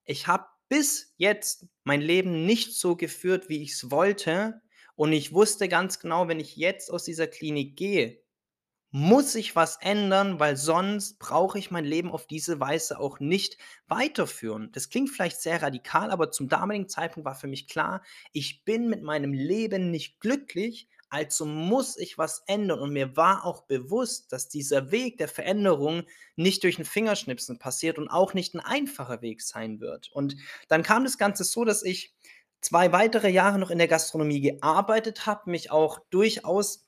Ich 0.04 0.26
habe 0.26 0.46
bis 0.68 1.14
jetzt 1.16 1.66
mein 1.84 2.00
Leben 2.00 2.46
nicht 2.46 2.74
so 2.74 2.96
geführt, 2.96 3.48
wie 3.48 3.62
ich's 3.62 3.90
wollte 3.90 4.60
und 4.96 5.12
ich 5.12 5.32
wusste 5.32 5.68
ganz 5.68 5.98
genau, 5.98 6.28
wenn 6.28 6.40
ich 6.40 6.56
jetzt 6.56 6.90
aus 6.90 7.04
dieser 7.04 7.26
Klinik 7.26 7.76
gehe, 7.76 8.20
muss 8.92 9.32
sich 9.32 9.54
was 9.56 9.76
ändern, 9.80 10.40
weil 10.40 10.56
sonst 10.56 11.18
brauche 11.20 11.58
ich 11.58 11.70
mein 11.70 11.84
Leben 11.84 12.10
auf 12.10 12.26
diese 12.26 12.58
Weise 12.60 12.98
auch 13.00 13.20
nicht 13.20 13.56
weiterführen. 13.88 14.70
Das 14.72 14.88
klingt 14.90 15.10
vielleicht 15.10 15.40
sehr 15.40 15.62
radikal, 15.62 16.10
aber 16.10 16.30
zum 16.32 16.48
damaligen 16.48 16.88
Zeitpunkt 16.88 17.24
war 17.26 17.34
für 17.36 17.46
mich 17.46 17.68
klar: 17.68 18.02
Ich 18.32 18.64
bin 18.64 18.88
mit 18.88 19.02
meinem 19.02 19.32
Leben 19.32 19.90
nicht 19.92 20.18
glücklich, 20.20 20.88
also 21.08 21.46
muss 21.46 21.96
ich 21.98 22.18
was 22.18 22.42
ändern. 22.46 22.80
Und 22.80 22.92
mir 22.92 23.16
war 23.16 23.44
auch 23.44 23.62
bewusst, 23.62 24.32
dass 24.32 24.48
dieser 24.48 24.90
Weg 24.90 25.18
der 25.18 25.28
Veränderung 25.28 26.02
nicht 26.36 26.64
durch 26.64 26.78
'n 26.78 26.84
Fingerschnipsen 26.84 27.58
passiert 27.58 27.98
und 27.98 28.08
auch 28.08 28.34
nicht 28.34 28.54
'n 28.54 28.60
einfacher 28.60 29.22
Weg 29.22 29.42
sein 29.42 29.80
wird. 29.80 30.10
Und 30.12 30.36
dann 30.68 30.82
kam 30.82 31.04
das 31.04 31.18
Ganze 31.18 31.44
so, 31.44 31.64
dass 31.64 31.82
ich 31.84 32.14
2 32.60 32.92
weitere 32.92 33.30
Jahre 33.30 33.58
noch 33.58 33.70
in 33.70 33.78
der 33.78 33.88
Gastronomie 33.88 34.40
gearbeitet 34.40 35.26
habe, 35.26 35.50
mich 35.50 35.70
auch 35.70 35.98
durchaus 36.10 36.86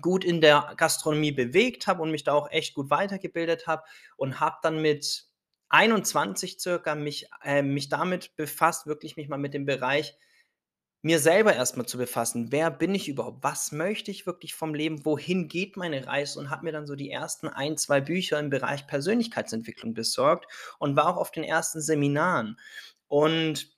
gut 0.00 0.24
in 0.24 0.40
der 0.40 0.74
Gastronomie 0.76 1.32
bewegt 1.32 1.86
habe 1.86 2.02
und 2.02 2.10
mich 2.10 2.24
da 2.24 2.32
auch 2.32 2.50
echt 2.50 2.74
gut 2.74 2.90
weitergebildet 2.90 3.66
habe 3.66 3.82
und 4.16 4.40
habe 4.40 4.56
dann 4.62 4.80
mit 4.80 5.26
21 5.68 6.58
circa 6.60 6.94
mich 6.94 7.28
äh, 7.42 7.62
mich 7.62 7.88
damit 7.88 8.36
befasst, 8.36 8.86
wirklich 8.86 9.16
mich 9.16 9.28
mal 9.28 9.38
mit 9.38 9.54
dem 9.54 9.64
Bereich 9.66 10.14
mir 11.02 11.18
selber 11.18 11.54
erst 11.54 11.76
mal 11.76 11.86
zu 11.86 11.98
befassen. 11.98 12.52
Wer 12.52 12.70
bin 12.70 12.94
ich 12.94 13.08
überhaupt? 13.08 13.42
Was 13.42 13.72
möchte 13.72 14.12
ich 14.12 14.24
wirklich 14.24 14.54
vom 14.54 14.72
Leben? 14.72 15.04
Wohin 15.04 15.48
geht 15.48 15.76
meine 15.76 16.06
Reise? 16.06 16.38
Und 16.38 16.48
habe 16.48 16.64
mir 16.64 16.72
dann 16.72 16.86
so 16.86 16.94
die 16.94 17.10
ersten 17.10 17.48
1, 17.48 17.82
2 17.82 18.00
Bücher 18.02 18.38
im 18.38 18.50
Bereich 18.50 18.86
Persönlichkeitsentwicklung 18.86 19.94
besorgt 19.94 20.46
und 20.78 20.94
war 20.94 21.08
auch 21.08 21.16
auf 21.16 21.32
den 21.32 21.42
ersten 21.42 21.80
Seminaren. 21.80 22.56
Und 23.08 23.71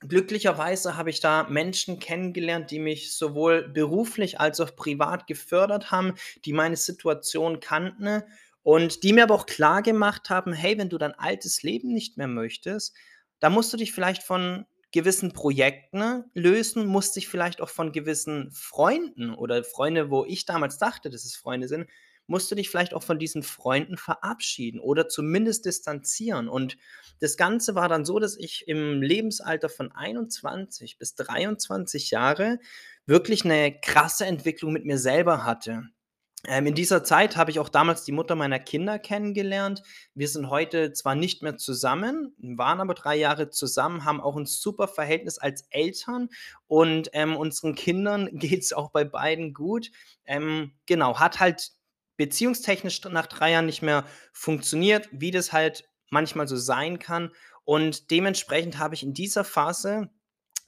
glücklicherweise 0.00 0.96
habe 0.96 1.10
ich 1.10 1.20
da 1.20 1.44
Menschen 1.48 1.98
kennengelernt, 1.98 2.70
die 2.70 2.78
mich 2.78 3.14
sowohl 3.16 3.68
beruflich 3.68 4.40
als 4.40 4.60
auch 4.60 4.74
privat 4.76 5.26
gefördert 5.26 5.90
haben, 5.90 6.14
die 6.44 6.52
meine 6.52 6.76
Situation 6.76 7.60
kannten 7.60 8.22
und 8.62 9.02
die 9.02 9.12
mir 9.12 9.24
aber 9.24 9.34
auch 9.34 9.46
klargemacht 9.46 10.30
haben: 10.30 10.52
„Hey, 10.52 10.78
wenn 10.78 10.88
du 10.88 10.98
dein 10.98 11.14
altes 11.14 11.62
Leben 11.62 11.92
nicht 11.92 12.16
mehr 12.16 12.28
möchtest, 12.28 12.94
dann 13.40 13.52
musst 13.52 13.72
du 13.72 13.76
dich 13.76 13.92
vielleicht 13.92 14.22
von 14.22 14.66
gewissen 14.92 15.32
Projekten 15.32 16.24
lösen, 16.34 16.86
musst 16.86 17.14
dich 17.16 17.28
vielleicht 17.28 17.60
auch 17.60 17.68
von 17.68 17.92
gewissen 17.92 18.50
Freunden 18.52 19.32
oder 19.34 19.62
Freunde, 19.64 20.10
wo 20.10 20.24
ich 20.24 20.46
damals 20.46 20.78
dachte, 20.78 21.10
dass 21.10 21.24
es 21.24 21.36
Freunde 21.36 21.68
sind 21.68 21.86
musst 22.30 22.50
du 22.50 22.54
dich 22.56 22.70
vielleicht 22.70 22.94
auch 22.94 23.02
von 23.04 23.18
diesen 23.18 23.42
Freunden 23.42 23.98
verabschieden 23.98 24.80
oder 24.80 25.08
zumindest 25.08 25.66
distanzieren.“ 25.66 26.48
Und 26.48 26.78
das 27.20 27.36
Ganze 27.36 27.74
war 27.76 27.88
dann 27.90 28.04
so, 28.06 28.18
dass 28.20 28.36
ich 28.38 28.66
im 28.68 29.02
Lebensalter 29.02 29.68
von 29.68 29.92
21 29.92 30.98
bis 30.98 31.14
23 31.16 32.10
Jahre 32.12 32.58
wirklich 33.06 33.44
'ne 33.44 33.78
krasse 33.82 34.26
Entwicklung 34.26 34.72
mit 34.72 34.86
mir 34.86 34.98
selber 34.98 35.44
hatte. 35.44 35.84
Ähm, 36.46 36.66
in 36.66 36.74
dieser 36.76 37.04
Zeit 37.04 37.36
habe 37.36 37.50
ich 37.50 37.60
auch 37.60 37.68
damals 37.70 38.04
die 38.04 38.12
Mutter 38.12 38.36
meiner 38.36 38.58
Kinder 38.60 38.98
kennengelernt. 38.98 39.82
Wir 40.14 40.28
sind 40.28 40.50
heute 40.50 40.92
zwar 40.92 41.14
nicht 41.16 41.42
mehr 41.42 41.56
zusammen, 41.58 42.34
waren 42.38 42.80
aber 42.80 42.94
3 42.94 43.16
Jahre 43.16 43.50
zusammen, 43.50 44.04
haben 44.06 44.20
auch 44.22 44.36
'n 44.36 44.46
super 44.46 44.88
Verhältnis 44.88 45.38
als 45.38 45.64
Eltern 45.70 46.28
und, 46.68 47.10
ähm, 47.14 47.36
unseren 47.36 47.74
Kindern 47.76 48.30
geht's 48.34 48.72
auch 48.74 48.90
bei 48.92 49.04
beiden 49.04 49.54
gut. 49.54 49.90
Ähm, 50.26 50.72
genau, 50.86 51.18
hat 51.20 51.40
halt 51.40 51.70
beziehungstechnisch 52.20 53.02
nach 53.06 53.26
3 53.26 53.52
Jahren 53.52 53.66
nicht 53.66 53.82
mehr 53.82 54.06
funktioniert, 54.32 55.08
wie 55.12 55.32
das 55.32 55.52
halt 55.52 55.88
manchmal 56.10 56.48
so 56.48 56.56
sein 56.56 57.00
kann. 57.00 57.32
Und 57.64 58.10
dementsprechend 58.12 58.78
habe 58.78 58.94
ich 58.94 59.02
in 59.02 59.14
dieser 59.14 59.44
Phase, 59.44 60.10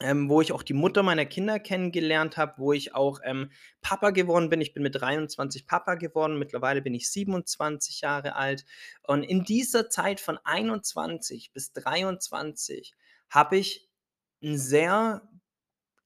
ähm, 0.01 0.29
wo 0.29 0.41
ich 0.41 0.51
auch 0.51 0.63
die 0.63 0.73
Mutter 0.73 1.03
meiner 1.03 1.25
Kinder 1.25 1.59
kennengelernt 1.59 2.37
habe, 2.37 2.55
wo 2.57 2.73
ich 2.73 2.95
auch, 2.95 3.19
ähm, 3.23 3.51
Papa 3.81 4.09
geworden 4.11 4.49
bin 4.49 4.61
ich 4.61 4.73
bin 4.73 4.83
mit 4.83 4.95
23 4.99 5.67
Papa 5.67 5.95
geworden, 5.95 6.39
mittlerweile 6.39 6.81
bin 6.81 6.93
ich 6.95 7.09
27 7.11 8.01
Jahre 8.01 8.35
alt. 8.35 8.65
Und 9.07 9.23
in 9.23 9.45
dieser 9.45 9.89
Zeit 9.89 10.19
von 10.19 10.37
21 10.43 11.53
bis 11.53 11.73
23 11.73 12.95
habe 13.29 13.57
ich 13.57 13.89
'n 14.43 14.57
sehr 14.57 15.29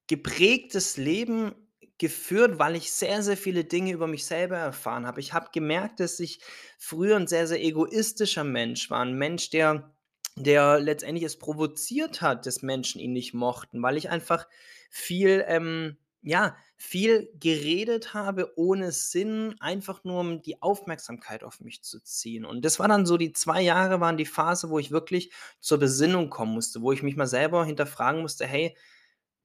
geprägtes 0.08 0.98
Leben 0.98 1.67
geführt, 2.00 2.60
weil 2.60 2.76
ich 2.76 2.92
sehr, 2.92 3.24
sehr 3.24 3.38
viele 3.38 3.64
Dinge 3.66 3.92
über 3.94 4.08
mich 4.08 4.26
selber 4.26 4.58
erfahren 4.58 5.06
habe. 5.08 5.20
Ich 5.22 5.34
habe 5.34 5.50
gemerkt, 5.54 6.00
dass 6.00 6.20
ich 6.20 6.40
früher 6.78 7.16
'n 7.18 7.28
sehr, 7.28 7.48
sehr 7.48 7.64
egoistischer 7.64 8.44
Mensch 8.44 8.90
war, 8.92 9.02
'n 9.04 9.14
Mensch, 9.18 9.50
der 9.50 9.94
der 10.40 10.80
letztendlich 10.80 11.24
es 11.26 11.40
provoziert 11.40 12.22
hat, 12.22 12.46
dass 12.46 12.62
Menschen 12.62 13.02
ihn 13.02 13.12
nicht 13.14 13.34
mochten, 13.34 13.82
weil 13.82 13.98
ich 13.98 14.10
einfach 14.10 14.48
viel, 14.92 15.44
ähm 15.48 15.98
ja, 16.24 16.58
viel 16.76 17.30
geredet 17.40 18.14
habe 18.14 18.52
ohne 18.58 18.92
Sinn, 18.92 19.56
einfach 19.60 20.04
nur 20.04 20.20
um 20.20 20.42
die 20.42 20.62
Aufmerksamkeit 20.62 21.44
auf 21.44 21.62
mich 21.62 21.84
zu 21.84 22.02
ziehen. 22.04 22.44
Und 22.44 22.66
das 22.66 22.80
war 22.80 22.88
dann 22.90 23.06
so 23.06 23.18
die 23.18 23.32
2 23.34 23.62
Jahre 23.62 24.02
waren 24.02 24.18
die 24.18 24.26
Phase, 24.26 24.70
wo 24.70 24.80
ich 24.80 24.92
wirklich 24.92 25.32
zur 25.62 25.78
Besinnung 25.80 26.30
kommen 26.30 26.54
musste, 26.54 26.82
wo 26.82 26.92
ich 26.92 27.04
mich 27.04 27.16
mal 27.16 27.28
selber 27.28 27.64
hinterfragen 27.66 28.22
musste: 28.22 28.46
„Hey, 28.46 28.76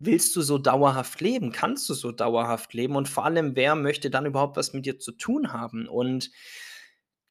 willst 0.04 0.34
du 0.36 0.42
so 0.42 0.58
dauerhaft 0.58 1.20
leben? 1.20 1.52
Kannst 1.52 1.88
du 1.88 1.94
so 1.94 2.12
dauerhaft 2.12 2.74
leben? 2.74 2.96
Und 2.96 3.08
vor 3.08 3.24
allem, 3.24 3.56
wer 3.56 3.74
möchte 3.74 4.10
dann 4.10 4.26
überhaupt 4.26 4.56
was 4.56 4.72
mit 4.72 4.86
dir 4.86 4.98
zu 4.98 5.12
tun 5.12 5.52
haben?“ 5.52 5.88
Und 5.88 6.30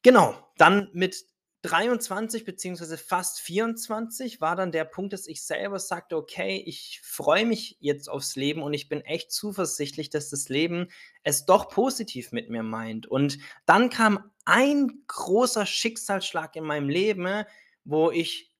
genau, 0.02 0.34
dann 0.56 0.88
mit 0.92 1.24
23 1.62 2.44
beziehungsweise 2.44 2.98
fast 2.98 3.40
24 3.40 4.40
war 4.40 4.56
dann 4.56 4.72
der 4.72 4.84
Punkt, 4.84 5.12
dass 5.12 5.26
ich 5.28 5.44
selber 5.44 5.78
sagte: 5.78 6.16
„Okay, 6.16 6.62
ich 6.66 7.00
freue 7.04 7.46
mich 7.46 7.76
jetzt 7.80 8.08
aufs 8.08 8.34
Leben 8.36 8.62
und 8.62 8.74
ich 8.74 8.88
bin 8.88 9.00
echt 9.02 9.32
zuversichtlich, 9.32 10.10
dass 10.10 10.28
das 10.30 10.48
Leben 10.48 10.88
es 11.22 11.46
doch 11.46 11.68
positiv 11.68 12.32
mit 12.32 12.50
mir 12.50 12.64
meint.“ 12.64 13.06
Und 13.06 13.38
dann 13.64 13.90
kam 13.90 14.30
ein 14.44 15.04
großer 15.06 15.66
Schicksalsschlag 15.66 16.56
in 16.56 16.64
meinem 16.64 16.88
Leben, 16.88 17.44
wo 17.84 18.10
ich 18.10 18.51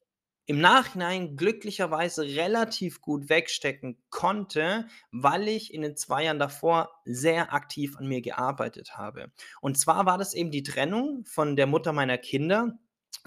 im 0.47 0.61
Nachhinein 0.61 1.37
glücklicherweise 1.37 2.23
relativ 2.25 3.01
gut 3.01 3.29
wegstecken 3.29 4.03
konnte, 4.11 4.87
weil 5.13 5.49
ich 5.49 5.73
in 5.73 5.83
den 5.83 5.97
2 5.97 6.25
Jahren 6.25 6.39
davor 6.41 6.91
sehr 7.05 7.53
aktiv 7.55 7.97
an 7.97 8.07
mir 8.09 8.21
gearbeitet 8.23 8.97
habe. 8.97 9.33
Und 9.61 9.79
zwar 9.79 10.07
war 10.07 10.19
das 10.19 10.35
eben 10.35 10.51
die 10.51 10.63
Trennung 10.65 11.25
von 11.27 11.57
der 11.57 11.67
Mutter 11.67 11.93
meiner 11.93 12.19
Kinder. 12.19 12.79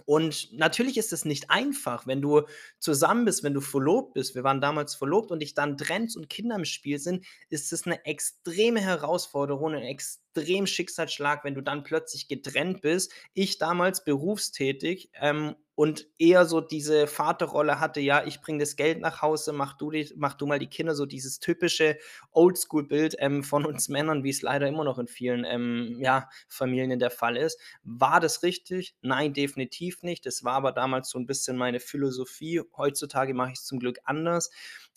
Und 0.06 0.50
natürlich 0.52 0.98
ist 0.98 1.14
es 1.14 1.26
nicht 1.26 1.52
einfach, 1.52 2.06
wenn 2.08 2.22
du 2.22 2.42
zusammen 2.80 3.24
bist, 3.26 3.44
wenn 3.44 3.54
du 3.54 3.62
verlobt 3.62 4.14
bist. 4.16 4.36
Wir 4.36 4.44
waren 4.44 4.60
damals 4.62 4.96
verlobt 4.96 5.32
und 5.32 5.40
dich 5.42 5.54
dann 5.54 5.78
trennst 5.78 6.18
und 6.18 6.30
Kinder 6.30 6.56
im 6.58 6.66
Spiel 6.66 7.00
sind, 7.00 7.26
ist 7.50 7.72
es 7.72 7.86
'ne 7.86 8.04
extreme 8.06 8.82
Herausforderung, 8.82 9.74
'n 9.74 9.82
extrem 9.84 10.68
Schicksalsschlag, 10.68 11.44
wenn 11.46 11.56
du 11.56 11.62
dann 11.62 11.84
plötzlich 11.84 12.28
getrennt 12.28 12.82
bist. 12.82 13.14
Ich 13.34 13.58
damals 13.60 14.04
berufstätig, 14.04 15.12
ähm, 15.22 15.56
und 15.76 16.08
eher 16.18 16.46
so 16.46 16.62
diese 16.62 17.08
Vaterrolle 17.08 17.80
hatte: 17.80 18.00
„Ja, 18.00 18.26
ich 18.26 18.42
bringe 18.42 18.60
das 18.60 18.76
Geld 18.78 19.00
nach 19.02 19.22
Hause, 19.22 19.54
mach 19.54 19.74
du 19.78 19.92
die 19.92 20.12
mach 20.18 20.34
du 20.36 20.46
mal 20.48 20.60
die 20.60 20.68
Kinder“, 20.70 20.96
so 20.96 21.06
dieses 21.06 21.40
typische 21.40 21.98
Oldschool-Bild, 22.32 23.16
ähm, 23.20 23.44
von 23.44 23.66
uns 23.66 23.90
Männern, 23.90 24.24
wie's 24.24 24.42
leider 24.42 24.68
immer 24.68 24.84
noch 24.86 25.00
in 25.00 25.08
vielen, 25.08 25.44
ähm, 25.46 25.98
ja, 26.00 26.30
Familien 26.48 27.00
der 27.00 27.12
Fall 27.12 27.38
ist. 27.38 27.60
War 27.84 28.20
das 28.20 28.44
richtig? 28.44 28.96
Nein, 29.02 29.34
definitiv 29.34 30.02
nicht. 30.04 30.26
Das 30.26 30.44
war 30.44 30.54
aber 30.54 30.72
damals 30.72 31.10
so 31.10 31.20
'n 31.20 31.26
bisschen 31.28 31.58
meine 31.58 31.80
Philosophie. 31.80 32.62
Heutzutage 32.78 33.34
mache 33.34 33.52
ich's 33.52 33.66
zum 33.66 33.80
Glück 33.80 34.00
anders. 34.06 34.50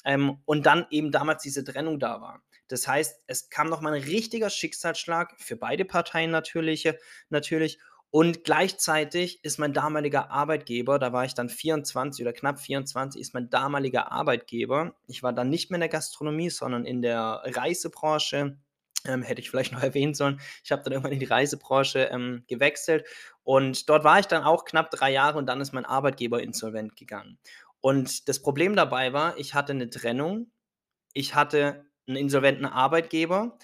Ähm, 0.05 0.39
und 0.45 0.67
dann 0.67 0.87
eben 0.91 1.11
damals 1.13 1.43
diese 1.43 1.65
Trennung 1.65 1.99
da 1.99 2.21
war. 2.21 2.43
Das 2.69 2.87
heißt, 2.87 3.21
es 3.27 3.51
kam 3.51 3.69
noch 3.69 3.81
mal 3.81 3.95
'n 3.95 4.03
richtiger 4.05 4.51
Schicksalsschlag 4.51 5.35
für 5.41 5.57
beide 5.57 5.85
Parteien 5.85 6.31
natürliche 6.31 6.99
natürlich. 7.31 7.79
Und 8.15 8.43
gleichzeitig 8.45 9.45
ist 9.45 9.59
mein 9.59 9.75
damaliger 9.75 10.31
Arbeitgeber 10.31 10.99
da 10.99 11.13
war 11.13 11.25
ich 11.27 11.35
dann 11.35 11.51
24 11.51 12.25
oder 12.25 12.33
knapp 12.33 12.59
24, 12.59 13.21
ist 13.21 13.35
mein 13.35 13.51
damaliger 13.51 14.11
Arbeitgeber 14.13 14.95
ich 15.07 15.23
war 15.23 15.33
dann 15.35 15.51
nicht 15.51 15.71
mehr 15.71 15.77
in 15.77 15.81
der 15.81 15.89
Gastronomie, 15.91 16.49
sondern 16.51 16.87
in 16.87 17.03
der 17.03 17.43
Reisebranche, 17.45 18.57
ähm, 19.07 19.23
hätte 19.23 19.41
ich 19.43 19.51
vielleicht 19.51 19.73
noch 19.73 19.83
erwähnen 19.83 20.15
sollen. 20.15 20.41
Ich 20.65 20.73
habe 20.73 20.83
dann 20.85 20.93
irgendwann 20.95 21.13
in 21.13 21.21
die 21.21 21.27
Reisebranche, 21.27 22.05
ähm, 22.11 22.45
gewechselt 22.49 23.07
und 23.43 23.89
dort 23.91 24.05
war 24.05 24.19
ich 24.21 24.27
dann 24.27 24.43
auch 24.43 24.65
knapp 24.65 24.91
3 24.91 25.11
Jahre 25.13 25.37
und 25.39 25.47
dann 25.47 25.61
ist 25.61 25.73
mein 25.75 25.85
Arbeitgeber 25.85 26.43
insolvent 26.43 26.97
gegangen. 26.97 27.39
Und 27.81 28.29
das 28.29 28.41
Problem 28.41 28.75
dabei 28.75 29.13
war, 29.13 29.37
ich 29.39 29.53
hatte 29.55 29.75
'ne 29.75 29.91
Trennung, 29.91 30.51
ich 31.15 31.35
hatte 31.35 31.87
'n 32.09 32.17
insolventen 32.17 32.67
Arbeitgeber. 32.67 33.59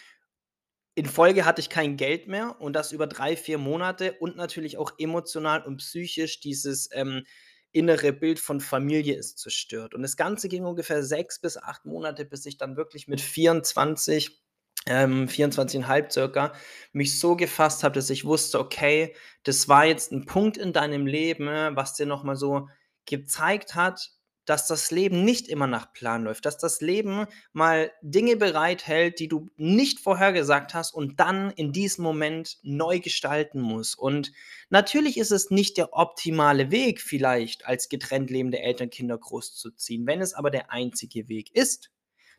In 0.99 1.07
Folge 1.07 1.45
hatte 1.45 1.61
ich 1.61 1.71
kein 1.71 1.97
Geld 1.97 2.29
mehr 2.29 2.61
und 2.61 2.73
das 2.75 2.93
über 2.93 3.09
3, 3.09 3.37
4 3.37 3.59
Monate 3.59 4.13
und 4.21 4.37
natürlich 4.37 4.79
auch 4.79 4.93
emotional 4.99 5.65
und 5.65 5.79
psychisch 5.79 6.39
dieses, 6.39 6.89
ähm, 6.93 7.25
innere 7.73 8.13
Bild 8.13 8.39
von 8.39 8.61
Familie 8.61 9.17
ist 9.17 9.39
zerstört. 9.41 9.95
Und 9.95 10.03
das 10.03 10.17
Ganze 10.17 10.49
ging 10.49 10.65
ungefähr 10.65 11.03
6 11.03 11.41
bis 11.41 11.57
8 11.57 11.85
Monate, 11.85 12.25
bis 12.25 12.47
ich 12.47 12.59
dann 12.59 12.77
wirklich 12.77 13.09
mit 13.09 13.21
24, 13.21 14.41
ähm, 14.87 15.27
24 15.29 15.89
1/2 15.89 16.13
circa, 16.13 16.53
mich 16.93 17.19
so 17.19 17.35
gefasst 17.35 17.83
habe, 17.83 17.97
dass 17.97 18.09
ich 18.11 18.25
wusste: 18.25 18.61
„Okay, 18.61 19.17
das 19.43 19.67
war 19.69 19.87
jetzt 19.87 20.13
'n 20.13 20.27
Punkt 20.27 20.57
in 20.57 20.73
deinem 20.73 21.07
Leben, 21.09 21.47
was 21.75 21.95
dir 21.95 22.07
noch 22.07 22.23
mal 22.23 22.37
so 22.37 22.69
gezeigt 23.07 23.75
hat, 23.75 24.13
dass 24.47 24.67
das 24.67 24.91
Leben 24.91 25.25
nicht 25.25 25.49
immer 25.49 25.67
nach 25.67 25.93
Plan 25.93 26.25
läuft, 26.25 26.45
dass 26.47 26.59
das 26.59 26.81
Leben 26.81 27.27
mal 27.53 27.91
Dinge 28.03 28.37
bereithält, 28.37 29.19
die 29.19 29.29
du 29.29 29.51
nicht 29.57 30.01
vorhergesagt 30.01 30.75
hast 30.75 30.95
und 30.95 31.21
dann 31.21 31.51
in 31.51 31.73
diesem 31.73 32.05
Moment 32.05 32.59
neu 32.63 33.01
gestalten 33.01 33.61
musst.“ 33.61 33.99
Und 33.99 34.33
natürlich 34.71 35.17
ist 35.17 35.33
es 35.33 35.51
nicht 35.51 35.77
der 35.77 35.93
optimale 35.93 36.71
Weg 36.71 37.01
vielleicht, 37.01 37.67
als 37.67 37.89
getrennt 37.89 38.31
lebende 38.31 38.61
Eltern 38.61 38.91
Kinder 38.91 39.19
großzuziehen. 39.19 40.07
Wenn 40.07 40.21
es 40.21 40.35
aber 40.35 40.51
der 40.51 40.71
einzige 40.71 41.29
Weg 41.29 41.55
ist, 41.55 41.91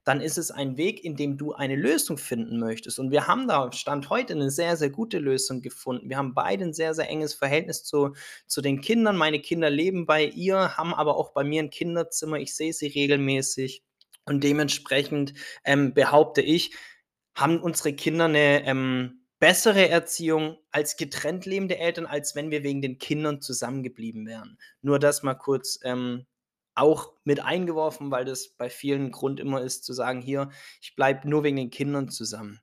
dann 0.06 0.22
ist 0.22 0.38
es 0.38 0.52
ein 0.52 0.78
Weg, 0.78 1.04
in 1.04 1.16
dem 1.18 1.38
du 1.38 1.54
eine 1.54 1.76
Lösung 1.76 2.18
finden 2.18 2.60
möchtest. 2.60 3.00
Und 3.00 3.12
wir 3.12 3.28
haben 3.28 3.48
da 3.48 3.72
Stand 3.74 4.10
heute 4.10 4.36
'ne 4.36 4.52
sehr, 4.52 4.78
sehr 4.78 4.90
gute 4.92 5.20
Lösung 5.20 5.62
gefunden. 5.62 6.10
Wir 6.10 6.18
haben 6.18 6.34
beide 6.36 6.64
'n 6.66 6.74
sehr, 6.74 6.94
sehr 6.96 7.10
enges 7.10 7.34
Verhältnis 7.36 7.84
zu 7.84 8.14
zu 8.48 8.62
den 8.62 8.82
Kindern. 8.82 9.18
Meine 9.18 9.40
Kinder 9.42 9.70
leben 9.70 10.06
bei 10.06 10.26
ihr, 10.26 10.78
haben 10.78 10.94
aber 10.94 11.18
auch 11.18 11.32
bei 11.34 11.44
mir 11.44 11.62
'n 11.64 11.70
Kinderzimmer. 11.72 12.40
Ich 12.40 12.56
sehe 12.56 12.74
sie 12.74 12.88
regelmäßig 12.88 13.84
und 14.26 14.44
dementsprechend, 14.44 15.34
ähm, 15.66 15.94
behaupte 15.94 16.42
ich, 16.42 16.74
haben 17.36 17.60
unsere 17.62 17.94
Kinder 17.94 18.28
'ne, 18.30 18.64
ähm, 18.66 19.22
bessere 19.40 19.90
Erziehung 19.90 20.58
als 20.72 20.98
getrennt 20.98 21.46
lebende 21.46 21.78
Eltern, 21.80 22.06
als 22.06 22.36
wenn 22.36 22.52
wir 22.52 22.64
wegen 22.64 22.82
den 22.82 22.98
Kindern 23.00 23.42
zusammengeblieben 23.42 24.26
wären. 24.28 24.58
Nur 24.82 25.00
das 25.00 25.24
mal 25.24 25.36
kurz, 25.36 25.80
ähm, 25.84 26.26
auch 26.76 27.14
mit 27.26 27.42
eingeworfen, 27.42 28.12
weil 28.12 28.26
das 28.26 28.50
bei 28.58 28.70
vielen 28.70 29.12
Grund 29.12 29.40
immer 29.40 29.62
ist 29.62 29.86
zu 29.86 29.94
sagen: 29.94 30.22
„Hier, 30.22 30.50
ich 30.82 30.96
bleibe 30.96 31.30
nur 31.30 31.44
wegen 31.44 31.58
den 31.58 31.72
Kindern 31.72 32.10
zusammen.“ 32.10 32.62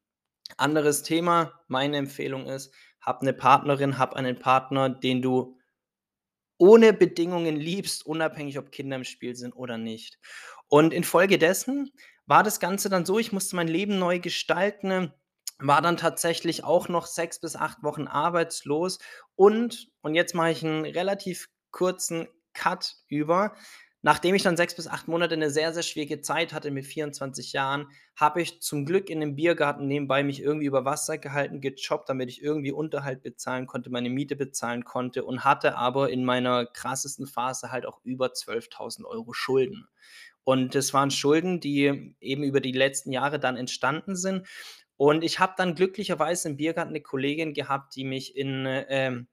Anderes 0.59 1.03
Thema, 1.05 1.61
meine 1.68 1.98
Empfehlung 1.98 2.46
ist: 2.48 2.75
Hab 3.03 3.22
'ne 3.22 3.33
Partnerin, 3.35 3.98
hab 3.98 4.14
einen 4.14 4.38
Partner, 4.38 4.90
den 4.90 5.22
du 5.22 5.57
ohne 6.61 6.92
Bedingungen 6.92 7.57
liebst, 7.57 8.07
unabhängig, 8.07 8.59
ob 8.59 8.70
Kinder 8.70 8.96
im 8.96 9.05
Spiel 9.05 9.35
sind 9.37 9.53
oder 9.55 9.79
nicht. 9.79 10.18
Und 10.68 10.92
infolgedessen 10.92 11.90
war 12.27 12.42
das 12.42 12.61
Ganze 12.61 12.88
dann 12.88 13.05
so, 13.07 13.18
ich 13.18 13.33
musste 13.33 13.57
mein 13.57 13.68
Leben 13.68 13.98
neu 13.98 14.20
gestalten, 14.20 15.12
war 15.59 15.83
dann 15.83 15.96
tatsächlich 15.96 16.64
auch 16.64 16.88
noch 16.88 17.07
6 17.07 17.40
bis 17.40 17.57
8 17.57 17.83
Wochen 17.83 18.07
arbeitslos 18.09 18.98
und 19.37 19.88
und 20.03 20.14
jetzt 20.14 20.35
mache 20.35 20.51
ich 20.51 20.62
'n 20.62 20.85
relativ 20.85 21.48
kurzen 21.70 22.29
Cut 22.55 22.94
über. 23.09 23.55
Nachdem 24.04 24.34
ich 24.34 24.42
dann 24.42 24.56
6 24.56 24.74
bis 24.74 24.88
8 24.88 25.06
Monate 25.06 25.36
'ne 25.36 25.48
sehr, 25.48 25.72
sehr 25.72 25.84
schwierige 25.84 26.20
Zeit 26.20 26.52
hatte 26.52 26.72
mit 26.72 26.84
24 26.86 27.52
Jahren, 27.52 27.86
habe 28.16 28.42
ich 28.42 28.60
zum 28.60 28.84
Glück 28.84 29.08
in 29.08 29.20
'nem 29.20 29.36
Biergarten 29.36 29.86
nebenbei 29.86 30.24
mich 30.24 30.42
irgendwie 30.42 30.66
über 30.66 30.84
Wasser 30.84 31.18
gehalten, 31.18 31.60
gejobbt, 31.60 32.08
damit 32.08 32.28
ich 32.28 32.42
irgendwie 32.42 32.72
Unterhalt 32.72 33.22
bezahlen 33.22 33.66
konnte, 33.68 33.90
meine 33.90 34.10
Miete 34.10 34.34
bezahlen 34.34 34.82
konnte 34.84 35.24
und 35.24 35.44
hatte 35.44 35.76
aber 35.76 36.10
in 36.10 36.24
meiner 36.24 36.66
krassesten 36.66 37.28
Phase 37.28 37.70
halt 37.70 37.86
auch 37.86 38.00
über 38.02 38.32
12.000 38.32 39.06
€ 39.06 39.32
Schulden. 39.34 39.86
Und 40.44 40.74
das 40.74 40.92
waren 40.94 41.10
Schulden, 41.12 41.60
die 41.60 42.16
eben 42.20 42.42
über 42.44 42.60
die 42.60 42.72
letzten 42.72 43.12
Jahre 43.12 43.38
dann 43.38 43.56
entstanden 43.56 44.16
sind. 44.16 44.46
Und 44.96 45.22
ich 45.24 45.38
habe 45.40 45.54
dann 45.56 45.74
glücklicherweise 45.76 46.48
im 46.50 46.56
Biergarten 46.56 46.92
'ne 46.92 47.00
Kollegin 47.02 47.54
gehabt, 47.54 47.94
die 47.96 48.04
mich 48.04 48.36
in, 48.36 48.66
ähm, 48.68 49.28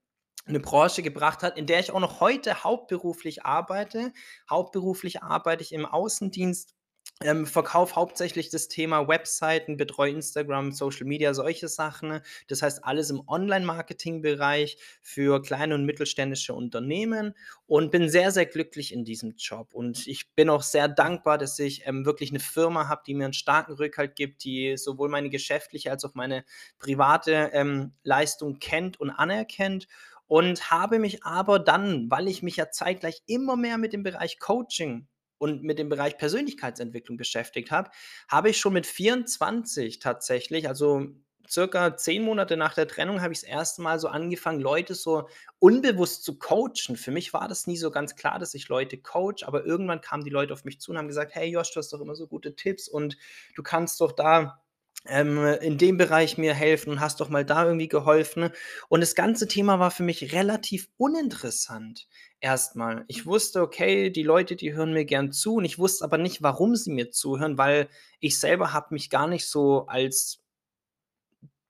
'ne 0.47 0.59
Branche 0.59 1.01
gebracht 1.03 1.43
hat, 1.43 1.57
in 1.57 1.65
der 1.67 1.79
ich 1.79 1.91
auch 1.91 1.99
noch 1.99 2.19
heute 2.21 2.63
hauptberuflich 2.63 3.45
arbeite. 3.45 4.11
Hauptberuflich 4.49 5.21
arbeite 5.23 5.63
ich 5.63 5.73
im 5.73 5.85
Außendienst, 5.85 6.73
ähm, 7.21 7.45
verkaufe 7.45 7.95
hauptsächlich 7.95 8.49
das 8.49 8.67
Thema 8.69 9.07
Webseiten, 9.09 9.75
betreue 9.77 10.11
Instagram, 10.11 10.71
Social 10.71 11.05
Media, 11.05 11.33
solche 11.33 11.67
Sachen. 11.67 12.21
Das 12.47 12.61
heißt, 12.61 12.85
alles 12.85 13.09
im 13.09 13.21
Online-Marketing-Bereich 13.27 14.77
für 15.01 15.41
kleine 15.41 15.75
und 15.75 15.85
mittelständische 15.85 16.53
Unternehmen 16.53 17.35
und 17.67 17.91
bin 17.91 18.07
sehr, 18.09 18.31
sehr 18.31 18.45
glücklich 18.45 18.93
in 18.93 19.03
diesem 19.03 19.33
Job. 19.37 19.73
Und 19.73 20.07
ich 20.07 20.31
bin 20.35 20.49
auch 20.49 20.63
sehr 20.63 20.87
dankbar, 20.87 21.37
dass 21.37 21.59
ich, 21.59 21.85
ähm, 21.87 22.05
wirklich 22.05 22.31
'ne 22.31 22.39
Firma 22.39 22.87
habe, 22.87 23.01
die 23.05 23.13
mir 23.15 23.25
'n 23.25 23.33
starken 23.33 23.73
Rückhalt 23.73 24.15
gibt, 24.15 24.43
die 24.45 24.77
sowohl 24.77 25.09
meine 25.09 25.29
geschäftliche 25.29 25.91
als 25.91 26.05
auch 26.05 26.15
meine 26.15 26.45
private, 26.79 27.49
ähm, 27.53 27.93
Leistung 28.03 28.59
kennt 28.59 28.99
und 28.99 29.09
anerkennt 29.11 29.87
und 30.29 30.69
habe 30.69 30.99
mich 30.99 31.23
aber 31.23 31.57
dann, 31.57 32.09
weil 32.11 32.27
ich 32.27 32.43
mich 32.43 32.55
ja 32.55 32.69
zeitgleich 32.69 33.23
immer 33.25 33.57
mehr 33.57 33.79
mit 33.79 33.93
dem 33.93 34.03
Bereich 34.03 34.39
Coaching 34.39 35.07
und 35.39 35.63
mit 35.63 35.79
dem 35.79 35.89
Bereich 35.89 36.17
Persönlichkeitsentwicklung 36.17 37.17
beschäftigt 37.17 37.71
habe, 37.71 37.89
habe 38.29 38.51
ich 38.51 38.59
schon 38.59 38.73
mit 38.73 38.85
24 38.85 39.97
tatsächlich, 39.97 40.67
also 40.67 41.07
circa 41.49 41.97
zehn 41.97 42.21
Monate 42.23 42.57
nach 42.57 42.75
der 42.75 42.87
Trennung, 42.87 43.21
habe 43.21 43.33
ich 43.33 43.39
das 43.39 43.49
erste 43.49 43.81
Mal 43.81 43.99
so 43.99 44.07
angefangen, 44.07 44.59
Leute 44.59 44.93
so 44.93 45.27
unbewusst 45.57 46.23
zu 46.23 46.37
coachen. 46.37 46.95
Für 46.95 47.09
mich 47.09 47.33
war 47.33 47.47
das 47.47 47.65
nie 47.65 47.77
so 47.77 47.89
ganz 47.89 48.15
klar, 48.15 48.37
dass 48.37 48.53
ich 48.53 48.67
Leute 48.67 48.99
coach, 48.99 49.41
aber 49.41 49.65
irgendwann 49.65 50.01
kamen 50.01 50.23
die 50.23 50.29
Leute 50.29 50.53
auf 50.53 50.63
mich 50.63 50.79
zu 50.79 50.91
und 50.91 50.99
haben 50.99 51.07
gesagt, 51.07 51.33
hey 51.33 51.49
Josh, 51.49 51.71
du 51.71 51.79
hast 51.79 51.91
doch 51.91 52.01
immer 52.01 52.13
so 52.13 52.27
gute 52.27 52.55
Tipps 52.55 52.87
und 52.87 53.17
du 53.55 53.63
kannst 53.63 53.99
doch 53.99 54.11
da 54.11 54.61
ähm, 55.05 55.43
in 55.61 55.77
dem 55.77 55.97
Bereich 55.97 56.37
mir 56.37 56.53
helfen 56.53 56.91
und 56.91 56.99
hast 56.99 57.19
doch 57.19 57.29
mal 57.29 57.45
da 57.45 57.65
irgendwie 57.65 57.87
geholfen. 57.87 58.49
Und 58.89 59.01
das 59.01 59.15
ganze 59.15 59.47
Thema 59.47 59.79
war 59.79 59.91
für 59.91 60.03
mich 60.03 60.33
relativ 60.33 60.89
uninteressant. 60.97 62.07
Erstmal. 62.41 63.05
Ich 63.07 63.25
wusste, 63.25 63.61
okay, 63.61 64.09
die 64.09 64.23
Leute, 64.23 64.55
die 64.55 64.73
hören 64.73 64.93
mir 64.93 65.05
gern 65.05 65.31
zu 65.31 65.55
und 65.55 65.65
ich 65.65 65.79
wusste 65.79 66.05
aber 66.05 66.17
nicht, 66.17 66.41
warum 66.41 66.75
sie 66.75 66.91
mir 66.91 67.11
zuhören, 67.11 67.57
weil 67.57 67.89
ich 68.19 68.39
selber 68.39 68.73
habe 68.73 68.93
mich 68.93 69.09
gar 69.09 69.27
nicht 69.27 69.47
so 69.47 69.87
als 69.87 70.41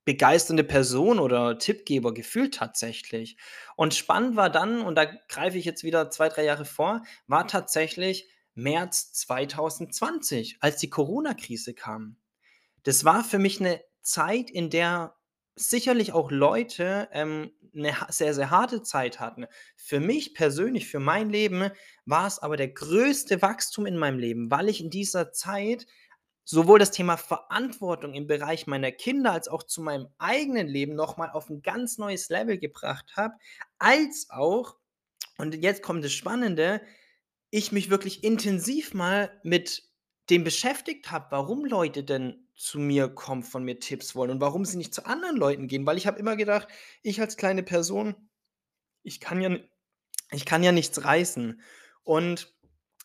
begeisternde 0.05 0.63
Person 0.63 1.19
oder 1.19 1.59
Tippgeber 1.59 2.13
gefühlt 2.13 2.55
tatsächlich. 2.55 3.37
Und 3.75 3.93
spannend 3.93 4.35
war 4.35 4.49
dann, 4.49 4.81
und 4.81 4.95
da 4.95 5.05
greife 5.05 5.57
ich 5.57 5.65
jetzt 5.65 5.83
wieder 5.83 6.09
zwei, 6.09 6.29
drei 6.29 6.45
Jahre 6.45 6.65
vor, 6.65 7.03
war 7.27 7.47
tatsächlich 7.47 8.27
März 8.55 9.13
2020, 9.13 10.57
als 10.61 10.77
die 10.77 10.89
Corona-Krise 10.89 11.73
kam. 11.75 12.17
Das 12.85 13.03
war 13.05 13.23
für 13.23 13.39
mich 13.39 13.59
eine 13.59 13.81
Zeit, 14.01 14.49
in 14.49 14.69
der 14.69 15.15
sicherlich 15.55 16.13
auch 16.13 16.31
Leute 16.31 17.09
ähm, 17.11 17.51
'ne 17.73 17.93
sehr, 18.09 18.33
sehr 18.33 18.49
harte 18.49 18.81
Zeit 18.81 19.19
hatten. 19.19 19.45
Für 19.75 19.99
mich 19.99 20.33
persönlich, 20.33 20.87
für 20.87 20.99
mein 20.99 21.29
Leben 21.29 21.69
war 22.05 22.27
es 22.27 22.39
aber 22.39 22.55
der 22.57 22.69
größte 22.69 23.41
Wachstum 23.41 23.85
in 23.85 23.97
meinem 23.97 24.19
Leben, 24.19 24.49
weil 24.51 24.69
ich 24.69 24.81
in 24.81 24.89
dieser 24.89 25.31
Zeit 25.33 25.85
sowohl 26.45 26.79
das 26.79 26.91
Thema 26.91 27.17
Verantwortung 27.17 28.13
im 28.15 28.25
Bereich 28.27 28.65
meiner 28.67 28.91
Kinder 28.91 29.33
als 29.33 29.47
auch 29.49 29.63
zu 29.63 29.81
meinem 29.81 30.07
eigenen 30.17 30.67
Leben 30.67 30.95
noch 30.95 31.17
mal 31.17 31.29
auf 31.29 31.49
ein 31.49 31.61
ganz 31.61 31.97
neues 31.97 32.29
Level 32.29 32.57
gebracht 32.57 33.13
habe, 33.17 33.35
als 33.79 34.27
auch 34.29 34.75
und 35.37 35.55
jetzt 35.63 35.83
kommt 35.83 36.03
das 36.05 36.13
Spannende, 36.13 36.81
ich 37.51 37.71
mich 37.71 37.89
wirklich 37.89 38.23
intensiv 38.23 38.93
mal 38.93 39.39
mit 39.43 39.83
dem 40.29 40.43
beschäftigt 40.43 41.11
habe, 41.11 41.27
warum 41.31 41.65
Leute 41.65 42.03
denn 42.03 42.48
zu 42.59 42.77
mir 42.77 43.07
kommen, 43.07 43.43
von 43.43 43.63
mir 43.63 43.79
Tipps 43.79 44.15
wollen 44.15 44.31
und 44.31 44.41
warum 44.41 44.65
sie 44.65 44.77
nicht 44.77 44.93
zu 44.93 45.05
anderen 45.05 45.37
Leuten 45.37 45.67
gehen. 45.67 45.85
Weil 45.85 45.97
ich 45.97 46.07
habe 46.07 46.19
immer 46.19 46.35
gedacht, 46.35 46.67
ich 47.01 47.21
als 47.21 47.37
kleine 47.37 47.63
Person, 47.63 48.15
ich 49.01 49.19
kann 49.19 49.41
ja 49.41 49.57
ich 50.31 50.45
kann 50.45 50.63
ja 50.63 50.71
nichts 50.71 51.03
reißen. 51.03 51.61
Und 52.03 52.53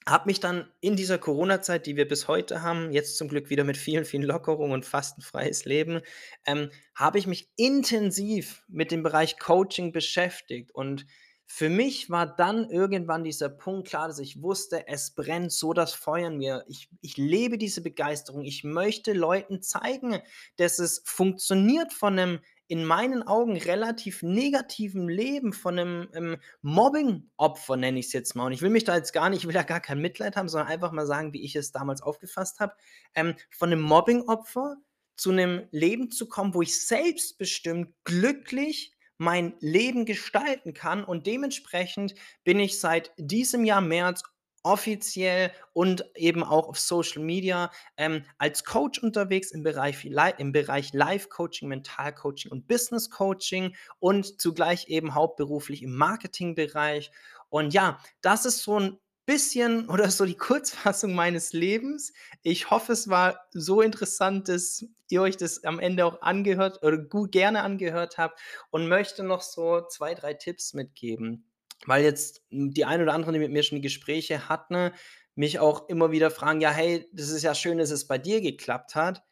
habe 0.07 0.27
mich 0.27 0.41
dann 0.41 0.71
in 0.81 0.97
dieser 0.97 1.17
Corona-Zeit, 1.17 1.87
die 1.87 1.97
wir 1.97 2.07
bis 2.07 2.29
heute 2.29 2.61
haben, 2.61 2.93
jetzt 2.93 3.17
zum 3.17 3.29
Glück 3.29 3.49
wieder 3.49 3.65
mit 3.65 3.79
vielen, 3.79 4.05
vielen 4.05 4.23
Lockerungen 4.23 4.73
und 4.73 4.85
fastenfreies 4.85 5.65
Leben, 5.65 6.03
ähm, 6.47 6.71
habe 6.95 7.19
ich 7.19 7.27
mich 7.27 7.51
intensiv 7.57 8.65
mit 8.69 8.91
dem 8.91 9.03
Bereich 9.03 9.39
Coaching 9.39 9.93
beschäftigt 9.93 10.73
und 10.75 11.07
für 11.47 11.69
mich 11.69 12.11
war 12.11 12.27
dann 12.27 12.69
irgendwann 12.71 13.23
dieser 13.23 13.49
Punkt 13.49 13.89
klar, 13.89 14.09
dass 14.09 14.19
ich 14.19 14.43
wusste, 14.43 14.89
es 14.89 15.11
brennt 15.11 15.53
so 15.53 15.73
das 15.73 15.93
Feuer 15.93 16.29
in 16.29 16.39
mir. 16.39 16.65
Ich, 16.69 16.89
ich 17.01 17.17
lebe 17.17 17.59
diese 17.59 17.83
Begeisterung. 17.83 18.43
Ich 18.43 18.65
möchte 18.65 19.13
Leuten 19.13 19.63
zeigen, 19.63 20.21
dass 20.57 20.79
es 20.79 21.03
funktioniert 21.05 21.93
von 21.93 22.19
einem 22.19 22.41
in 22.67 22.85
meinen 22.85 23.23
Augen 23.23 23.59
relativ 23.59 24.23
negativen 24.23 25.07
Leben 25.09 25.53
von 25.53 25.79
einem 25.79 26.09
ähm, 26.15 26.37
Mobbing-Opfer, 26.63 27.77
nenne 27.77 27.99
ich 27.99 28.07
es 28.07 28.13
jetzt 28.15 28.35
mal. 28.35 28.47
Und 28.47 28.53
ich 28.53 28.63
will 28.63 28.71
mich 28.71 28.85
da 28.85 28.97
jetzt 28.97 29.13
gar 29.13 29.29
nicht, 29.29 29.41
ich 29.41 29.47
will 29.47 29.53
da 29.53 29.63
gar 29.63 29.81
kein 29.81 30.01
Mitleid 30.01 30.37
haben, 30.37 30.49
sondern 30.49 30.69
einfach 30.69 30.91
mal 30.91 31.07
sagen, 31.07 31.35
wie 31.35 31.45
ich 31.45 31.57
es 31.57 31.73
damals 31.73 32.01
aufgefasst 32.01 32.61
habe. 32.61 32.75
Ähm, 33.15 33.35
von 33.51 33.71
einem 33.71 33.83
Mobbing-Opfer 33.83 34.77
zu 35.17 35.31
einem 35.31 35.69
Leben 35.73 36.11
zu 36.11 36.27
kommen, 36.27 36.55
wo 36.55 36.63
ich 36.63 36.87
selbstbestimmt, 36.87 37.95
glücklich, 38.05 38.94
mein 39.19 39.55
Leben 39.61 40.05
gestalten 40.07 40.75
kann. 40.75 41.05
Und 41.05 41.27
dementsprechend 41.27 42.15
bin 42.45 42.59
ich 42.59 42.81
seit 42.81 43.13
diesem 43.17 43.65
Jahr 43.65 43.81
März 43.81 44.23
offiziell 44.65 45.53
und 45.75 46.05
eben 46.17 46.43
auch 46.43 46.69
auf 46.69 46.81
Social 46.81 47.23
Media 47.23 47.71
ähm, 47.99 48.25
als 48.39 48.65
Coach 48.65 48.99
unterwegs 48.99 49.51
im 49.53 49.63
Bereich, 49.63 50.05
im 50.39 50.53
Bereich 50.53 50.93
Live-Coaching, 50.95 51.69
Mental-Coaching 51.69 52.51
und 52.51 52.67
Business-Coaching 52.67 53.77
und 53.99 54.41
zugleich 54.41 54.89
eben 54.89 55.15
hauptberuflich 55.15 55.83
im 55.83 55.95
Marketingbereich. 55.95 57.11
Und 57.51 57.75
ja, 57.75 58.01
das 58.23 58.47
ist 58.47 58.63
so 58.63 58.81
ein 58.81 58.99
bisschen 59.27 59.89
oder 59.91 60.11
so 60.11 60.25
die 60.25 60.37
Kurzfassung 60.37 61.15
meines 61.15 61.53
Lebens. 61.53 62.13
Ich 62.43 62.71
hoffe, 62.71 62.93
es 62.93 63.09
war 63.09 63.41
so 63.53 63.81
interessant, 63.81 64.49
dass 64.49 64.85
ihr 65.11 65.23
euch 65.23 65.37
das 65.37 65.65
am 65.65 65.79
Ende 65.81 66.05
auch 66.07 66.23
angehört 66.23 66.83
oder 66.83 66.99
gut 66.99 67.33
gerne 67.33 67.63
angehört 67.63 68.19
habt 68.19 68.41
und 68.71 68.89
möchte 68.89 69.23
noch 69.23 69.43
so 69.43 69.83
zwei, 69.89 70.15
drei 70.15 70.35
Tipps 70.35 70.75
mitgeben. 70.75 71.51
Weil 71.87 72.03
jetzt 72.05 72.43
die 72.51 72.85
ein 72.85 73.03
oder 73.03 73.13
anderen, 73.15 73.35
die 73.35 73.41
mit 73.41 73.53
mir 73.53 73.63
schon 73.63 73.83
Gespräche 73.83 74.49
hatten, 74.49 74.93
mich 75.35 75.59
auch 75.59 75.89
immer 75.89 76.11
wieder 76.13 76.31
fragen: 76.31 76.61
„Ja, 76.61 76.71
hey, 76.71 77.07
das 77.13 77.29
ist 77.31 77.43
ja 77.43 77.55
schön, 77.55 77.79
dass 77.79 77.91
es 77.91 78.07
bei 78.07 78.19
dir 78.19 78.41
geklappt 78.41 78.95
hat, 78.95 79.23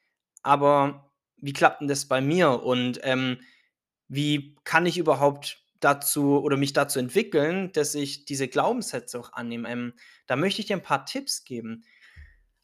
aber 0.43 1.13
wie 1.37 1.53
klappt 1.53 1.81
denn 1.81 1.89
das 1.89 2.07
bei 2.07 2.21
mir? 2.21 2.63
Und, 2.63 3.01
ähm, 3.05 3.41
wie 4.09 4.57
kann 4.65 4.87
ich 4.87 4.99
überhaupt 4.99 5.62
dazu 5.83 6.41
oder 6.41 6.57
mich 6.57 6.73
dazu 6.73 6.99
entwickeln, 6.99 7.73
dass 7.73 7.95
ich 7.95 8.25
diese 8.25 8.49
Glaubenssätze 8.49 9.19
auch 9.19 9.33
annehme. 9.33 9.69
Ähm, 9.71 9.95
da 10.27 10.37
möchte 10.37 10.61
ich 10.61 10.67
dir 10.67 10.77
ein 10.77 10.83
paar 10.83 11.07
Tipps 11.07 11.45
geben. 11.45 11.85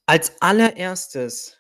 Als 0.07 0.41
allererstes, 0.41 1.59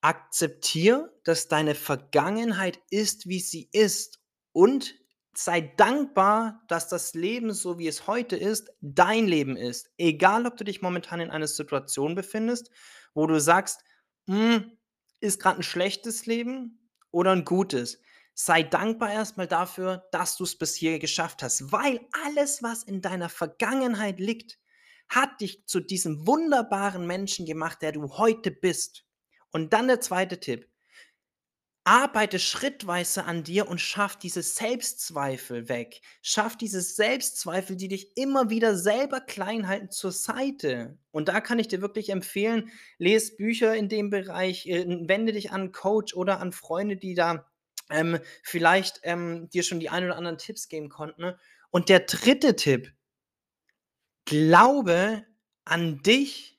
akzeptiere, 0.00 1.12
dass 1.24 1.48
deine 1.48 1.74
Vergangenheit 1.74 2.78
ist, 2.90 3.28
wie 3.28 3.40
sie 3.40 3.68
ist 3.72 4.20
und 4.52 4.94
sei 5.34 5.60
dankbar, 5.60 6.62
dass 6.68 6.88
das 6.88 7.14
Leben, 7.14 7.52
so 7.52 7.78
wie 7.78 7.88
es 7.88 8.06
heute 8.06 8.36
ist, 8.36 8.70
dein 8.80 9.26
Leben 9.26 9.56
ist. 9.56 9.90
Egal, 9.98 10.46
ob 10.46 10.56
du 10.56 10.64
dich 10.64 10.80
momentan 10.80 11.20
in 11.20 11.30
einer 11.30 11.46
Situation 11.46 12.14
befindest, 12.14 12.70
wo 13.14 13.26
du 13.26 13.40
sagst, 13.40 13.82
hm, 14.28 14.78
ist 15.20 15.40
gerade 15.40 15.60
ein 15.60 15.64
schlechtes 15.64 16.26
Leben 16.26 16.88
oder 17.10 17.32
ein 17.32 17.44
gutes 17.44 18.00
sei 18.38 18.62
dankbar 18.62 19.12
erstmal 19.12 19.48
dafür, 19.48 20.06
dass 20.12 20.36
du 20.36 20.44
es 20.44 20.56
bis 20.56 20.74
hier 20.74 20.98
geschafft 20.98 21.42
hast, 21.42 21.72
weil 21.72 22.00
alles, 22.24 22.62
was 22.62 22.82
in 22.82 23.00
deiner 23.00 23.30
Vergangenheit 23.30 24.20
liegt, 24.20 24.58
hat 25.08 25.40
dich 25.40 25.66
zu 25.66 25.80
diesem 25.80 26.26
wunderbaren 26.26 27.06
Menschen 27.06 27.46
gemacht, 27.46 27.80
der 27.80 27.92
du 27.92 28.18
heute 28.18 28.50
bist. 28.50 29.04
Und 29.52 29.72
dann 29.72 29.88
der 29.88 30.00
zweite 30.00 30.38
Tipp. 30.38 30.68
Arbeite 31.84 32.40
schrittweise 32.40 33.24
an 33.24 33.44
dir 33.44 33.68
und 33.68 33.80
schaff 33.80 34.16
diese 34.16 34.42
Selbstzweifel 34.42 35.68
weg. 35.68 36.00
Schaff 36.20 36.56
diese 36.56 36.82
Selbstzweifel, 36.82 37.76
die 37.76 37.88
dich 37.88 38.16
immer 38.16 38.50
wieder 38.50 38.76
selber 38.76 39.20
klein 39.20 39.68
halten, 39.68 39.90
zur 39.90 40.10
Seite. 40.10 40.98
Und 41.12 41.28
da 41.28 41.40
kann 41.40 41.60
ich 41.60 41.68
dir 41.68 41.80
wirklich 41.80 42.10
empfehlen, 42.10 42.70
lese 42.98 43.36
Bücher 43.36 43.74
in 43.76 43.88
dem 43.88 44.10
Bereich, 44.10 44.66
äh, 44.66 44.84
wende 45.08 45.32
dich 45.32 45.52
an 45.52 45.70
Coach 45.70 46.12
oder 46.14 46.40
an 46.40 46.52
Freunde, 46.52 46.96
die 46.96 47.14
da 47.14 47.46
ähm, 47.90 48.18
vielleicht 48.42 49.00
ähm, 49.02 49.48
dir 49.50 49.62
schon 49.62 49.80
die 49.80 49.90
ein 49.90 50.04
oder 50.04 50.16
anderen 50.16 50.38
Tipps 50.38 50.68
geben 50.68 50.88
konnten. 50.88 51.22
Ne? 51.22 51.38
Und 51.70 51.88
der 51.88 52.00
dritte 52.00 52.56
Tipp, 52.56 52.92
glaube 54.24 55.24
an 55.64 56.02
dich 56.02 56.58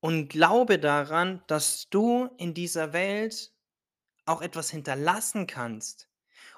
und 0.00 0.28
glaube 0.28 0.78
daran, 0.78 1.42
dass 1.46 1.88
du 1.90 2.28
in 2.38 2.54
dieser 2.54 2.92
Welt 2.92 3.52
auch 4.24 4.42
etwas 4.42 4.70
hinterlassen 4.70 5.46
kannst. 5.46 6.08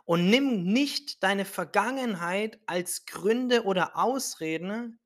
Und 0.04 0.30
nimm 0.30 0.64
nicht 0.64 1.22
deine 1.22 1.44
Vergangenheit 1.44 2.58
als 2.66 3.04
Gründe 3.04 3.64
oder 3.64 3.96
Ausreden, 3.96 4.98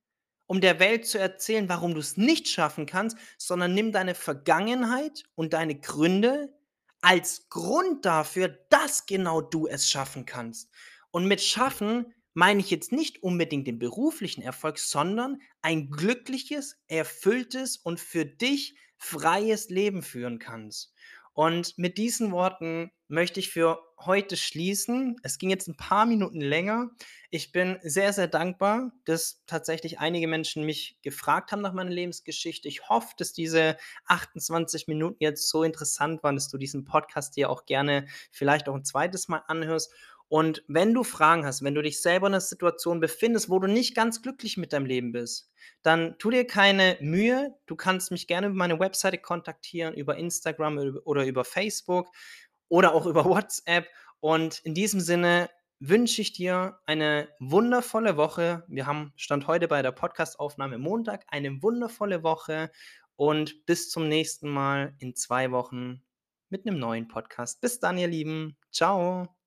um 0.46 0.60
der 0.60 0.78
Welt 0.78 1.06
zu 1.06 1.18
erzählen, 1.18 1.68
warum 1.68 1.94
du 1.94 2.00
es 2.00 2.16
nicht 2.16 2.48
schaffen 2.48 2.86
kannst, 2.86 3.16
sondern 3.36 3.74
nimm 3.74 3.90
deine 3.90 4.14
Vergangenheit 4.14 5.24
und 5.34 5.54
deine 5.54 5.80
Gründe 5.80 6.52
als 7.02 7.48
Grund 7.50 8.04
dafür, 8.06 8.48
dass 8.70 9.06
genau 9.06 9.42
du 9.42 9.66
es 9.66 9.90
schaffen 9.90 10.24
kannst. 10.24 10.70
Und 11.10 11.26
mit 11.26 11.42
schaffen 11.42 12.14
meine 12.34 12.60
ich 12.60 12.70
jetzt 12.70 12.92
nicht 12.92 13.22
unbedingt 13.22 13.66
den 13.66 13.78
beruflichen 13.78 14.40
Erfolg, 14.42 14.78
sondern 14.78 15.42
ein 15.60 15.90
glückliches, 15.90 16.80
erfülltes 16.88 17.76
und 17.76 18.00
für 18.00 18.24
dich 18.24 18.74
freies 18.96 19.68
Leben 19.68 20.02
führen 20.02 20.38
kannst. 20.38 20.94
Und 21.34 21.76
mit 21.76 21.98
diesen 21.98 22.30
Worten 22.32 22.90
möchte 23.08 23.40
ich 23.40 23.50
für 23.50 23.82
heute 24.06 24.36
schließen. 24.36 25.16
Es 25.22 25.38
ging 25.38 25.50
jetzt 25.50 25.68
ein 25.68 25.76
paar 25.76 26.06
Minuten 26.06 26.40
länger. 26.40 26.90
Ich 27.30 27.52
bin 27.52 27.78
sehr, 27.82 28.12
sehr 28.12 28.28
dankbar, 28.28 28.92
dass 29.04 29.42
tatsächlich 29.46 29.98
einige 30.00 30.28
Menschen 30.28 30.64
mich 30.64 30.98
gefragt 31.02 31.52
haben 31.52 31.62
nach 31.62 31.72
meiner 31.72 31.90
Lebensgeschichte. 31.90 32.68
Ich 32.68 32.88
hoffe, 32.88 33.14
dass 33.16 33.32
diese 33.32 33.76
28 34.06 34.88
Minuten 34.88 35.16
jetzt 35.20 35.48
so 35.48 35.62
interessant 35.62 36.22
waren, 36.22 36.36
dass 36.36 36.48
du 36.48 36.58
diesen 36.58 36.84
Podcast 36.84 37.36
dir 37.36 37.50
auch 37.50 37.66
gerne 37.66 38.06
vielleicht 38.30 38.68
auch 38.68 38.74
ein 38.74 38.84
zweites 38.84 39.28
Mal 39.28 39.42
anhörst. 39.46 39.92
Und 40.28 40.64
wenn 40.66 40.94
du 40.94 41.04
Fragen 41.04 41.44
hast, 41.44 41.62
wenn 41.62 41.74
du 41.74 41.82
dich 41.82 42.00
selber 42.00 42.28
in 42.28 42.32
'ner 42.32 42.40
Situation 42.40 43.00
befindest, 43.00 43.50
wo 43.50 43.58
du 43.58 43.68
nicht 43.68 43.94
ganz 43.94 44.22
glücklich 44.22 44.56
mit 44.56 44.72
deinem 44.72 44.86
Leben 44.86 45.12
bist, 45.12 45.50
dann 45.82 46.16
tu 46.18 46.30
dir 46.30 46.46
keine 46.46 46.96
Mühe. 47.00 47.54
Du 47.66 47.76
kannst 47.76 48.10
mich 48.10 48.26
gerne 48.26 48.46
über 48.46 48.56
meine 48.56 48.80
Webseite 48.80 49.18
kontaktieren, 49.18 49.92
über 49.92 50.16
Instagram 50.16 50.78
oder 51.04 51.26
über 51.26 51.44
Facebook 51.44 52.08
oder 52.72 52.94
auch 52.94 53.04
über 53.06 53.26
WhatsApp. 53.26 53.86
Und 54.20 54.60
in 54.60 54.72
diesem 54.74 55.00
Sinne 55.00 55.50
wünsche 55.78 56.22
ich 56.22 56.32
dir 56.32 56.78
eine 56.86 57.28
wundervolle 57.38 58.16
Woche. 58.16 58.64
Wir 58.66 58.86
haben 58.86 59.12
Stand 59.16 59.46
heute 59.46 59.68
bei 59.68 59.82
der 59.82 59.92
Podcastaufnahme 59.92 60.78
Montag, 60.78 61.24
eine 61.28 61.62
wundervolle 61.62 62.22
Woche 62.22 62.70
und 63.16 63.66
bis 63.66 63.90
zum 63.90 64.08
nächsten 64.08 64.48
Mal 64.48 64.94
in 64.98 65.14
2 65.14 65.50
Wochen 65.50 66.02
mit 66.48 66.64
'nem 66.64 66.78
neuen 66.78 67.08
Podcast. 67.08 67.60
Bis 67.60 67.78
dann, 67.78 67.98
ihr 67.98 68.08
Lieben. 68.08 68.56
Tschau. 68.70 69.41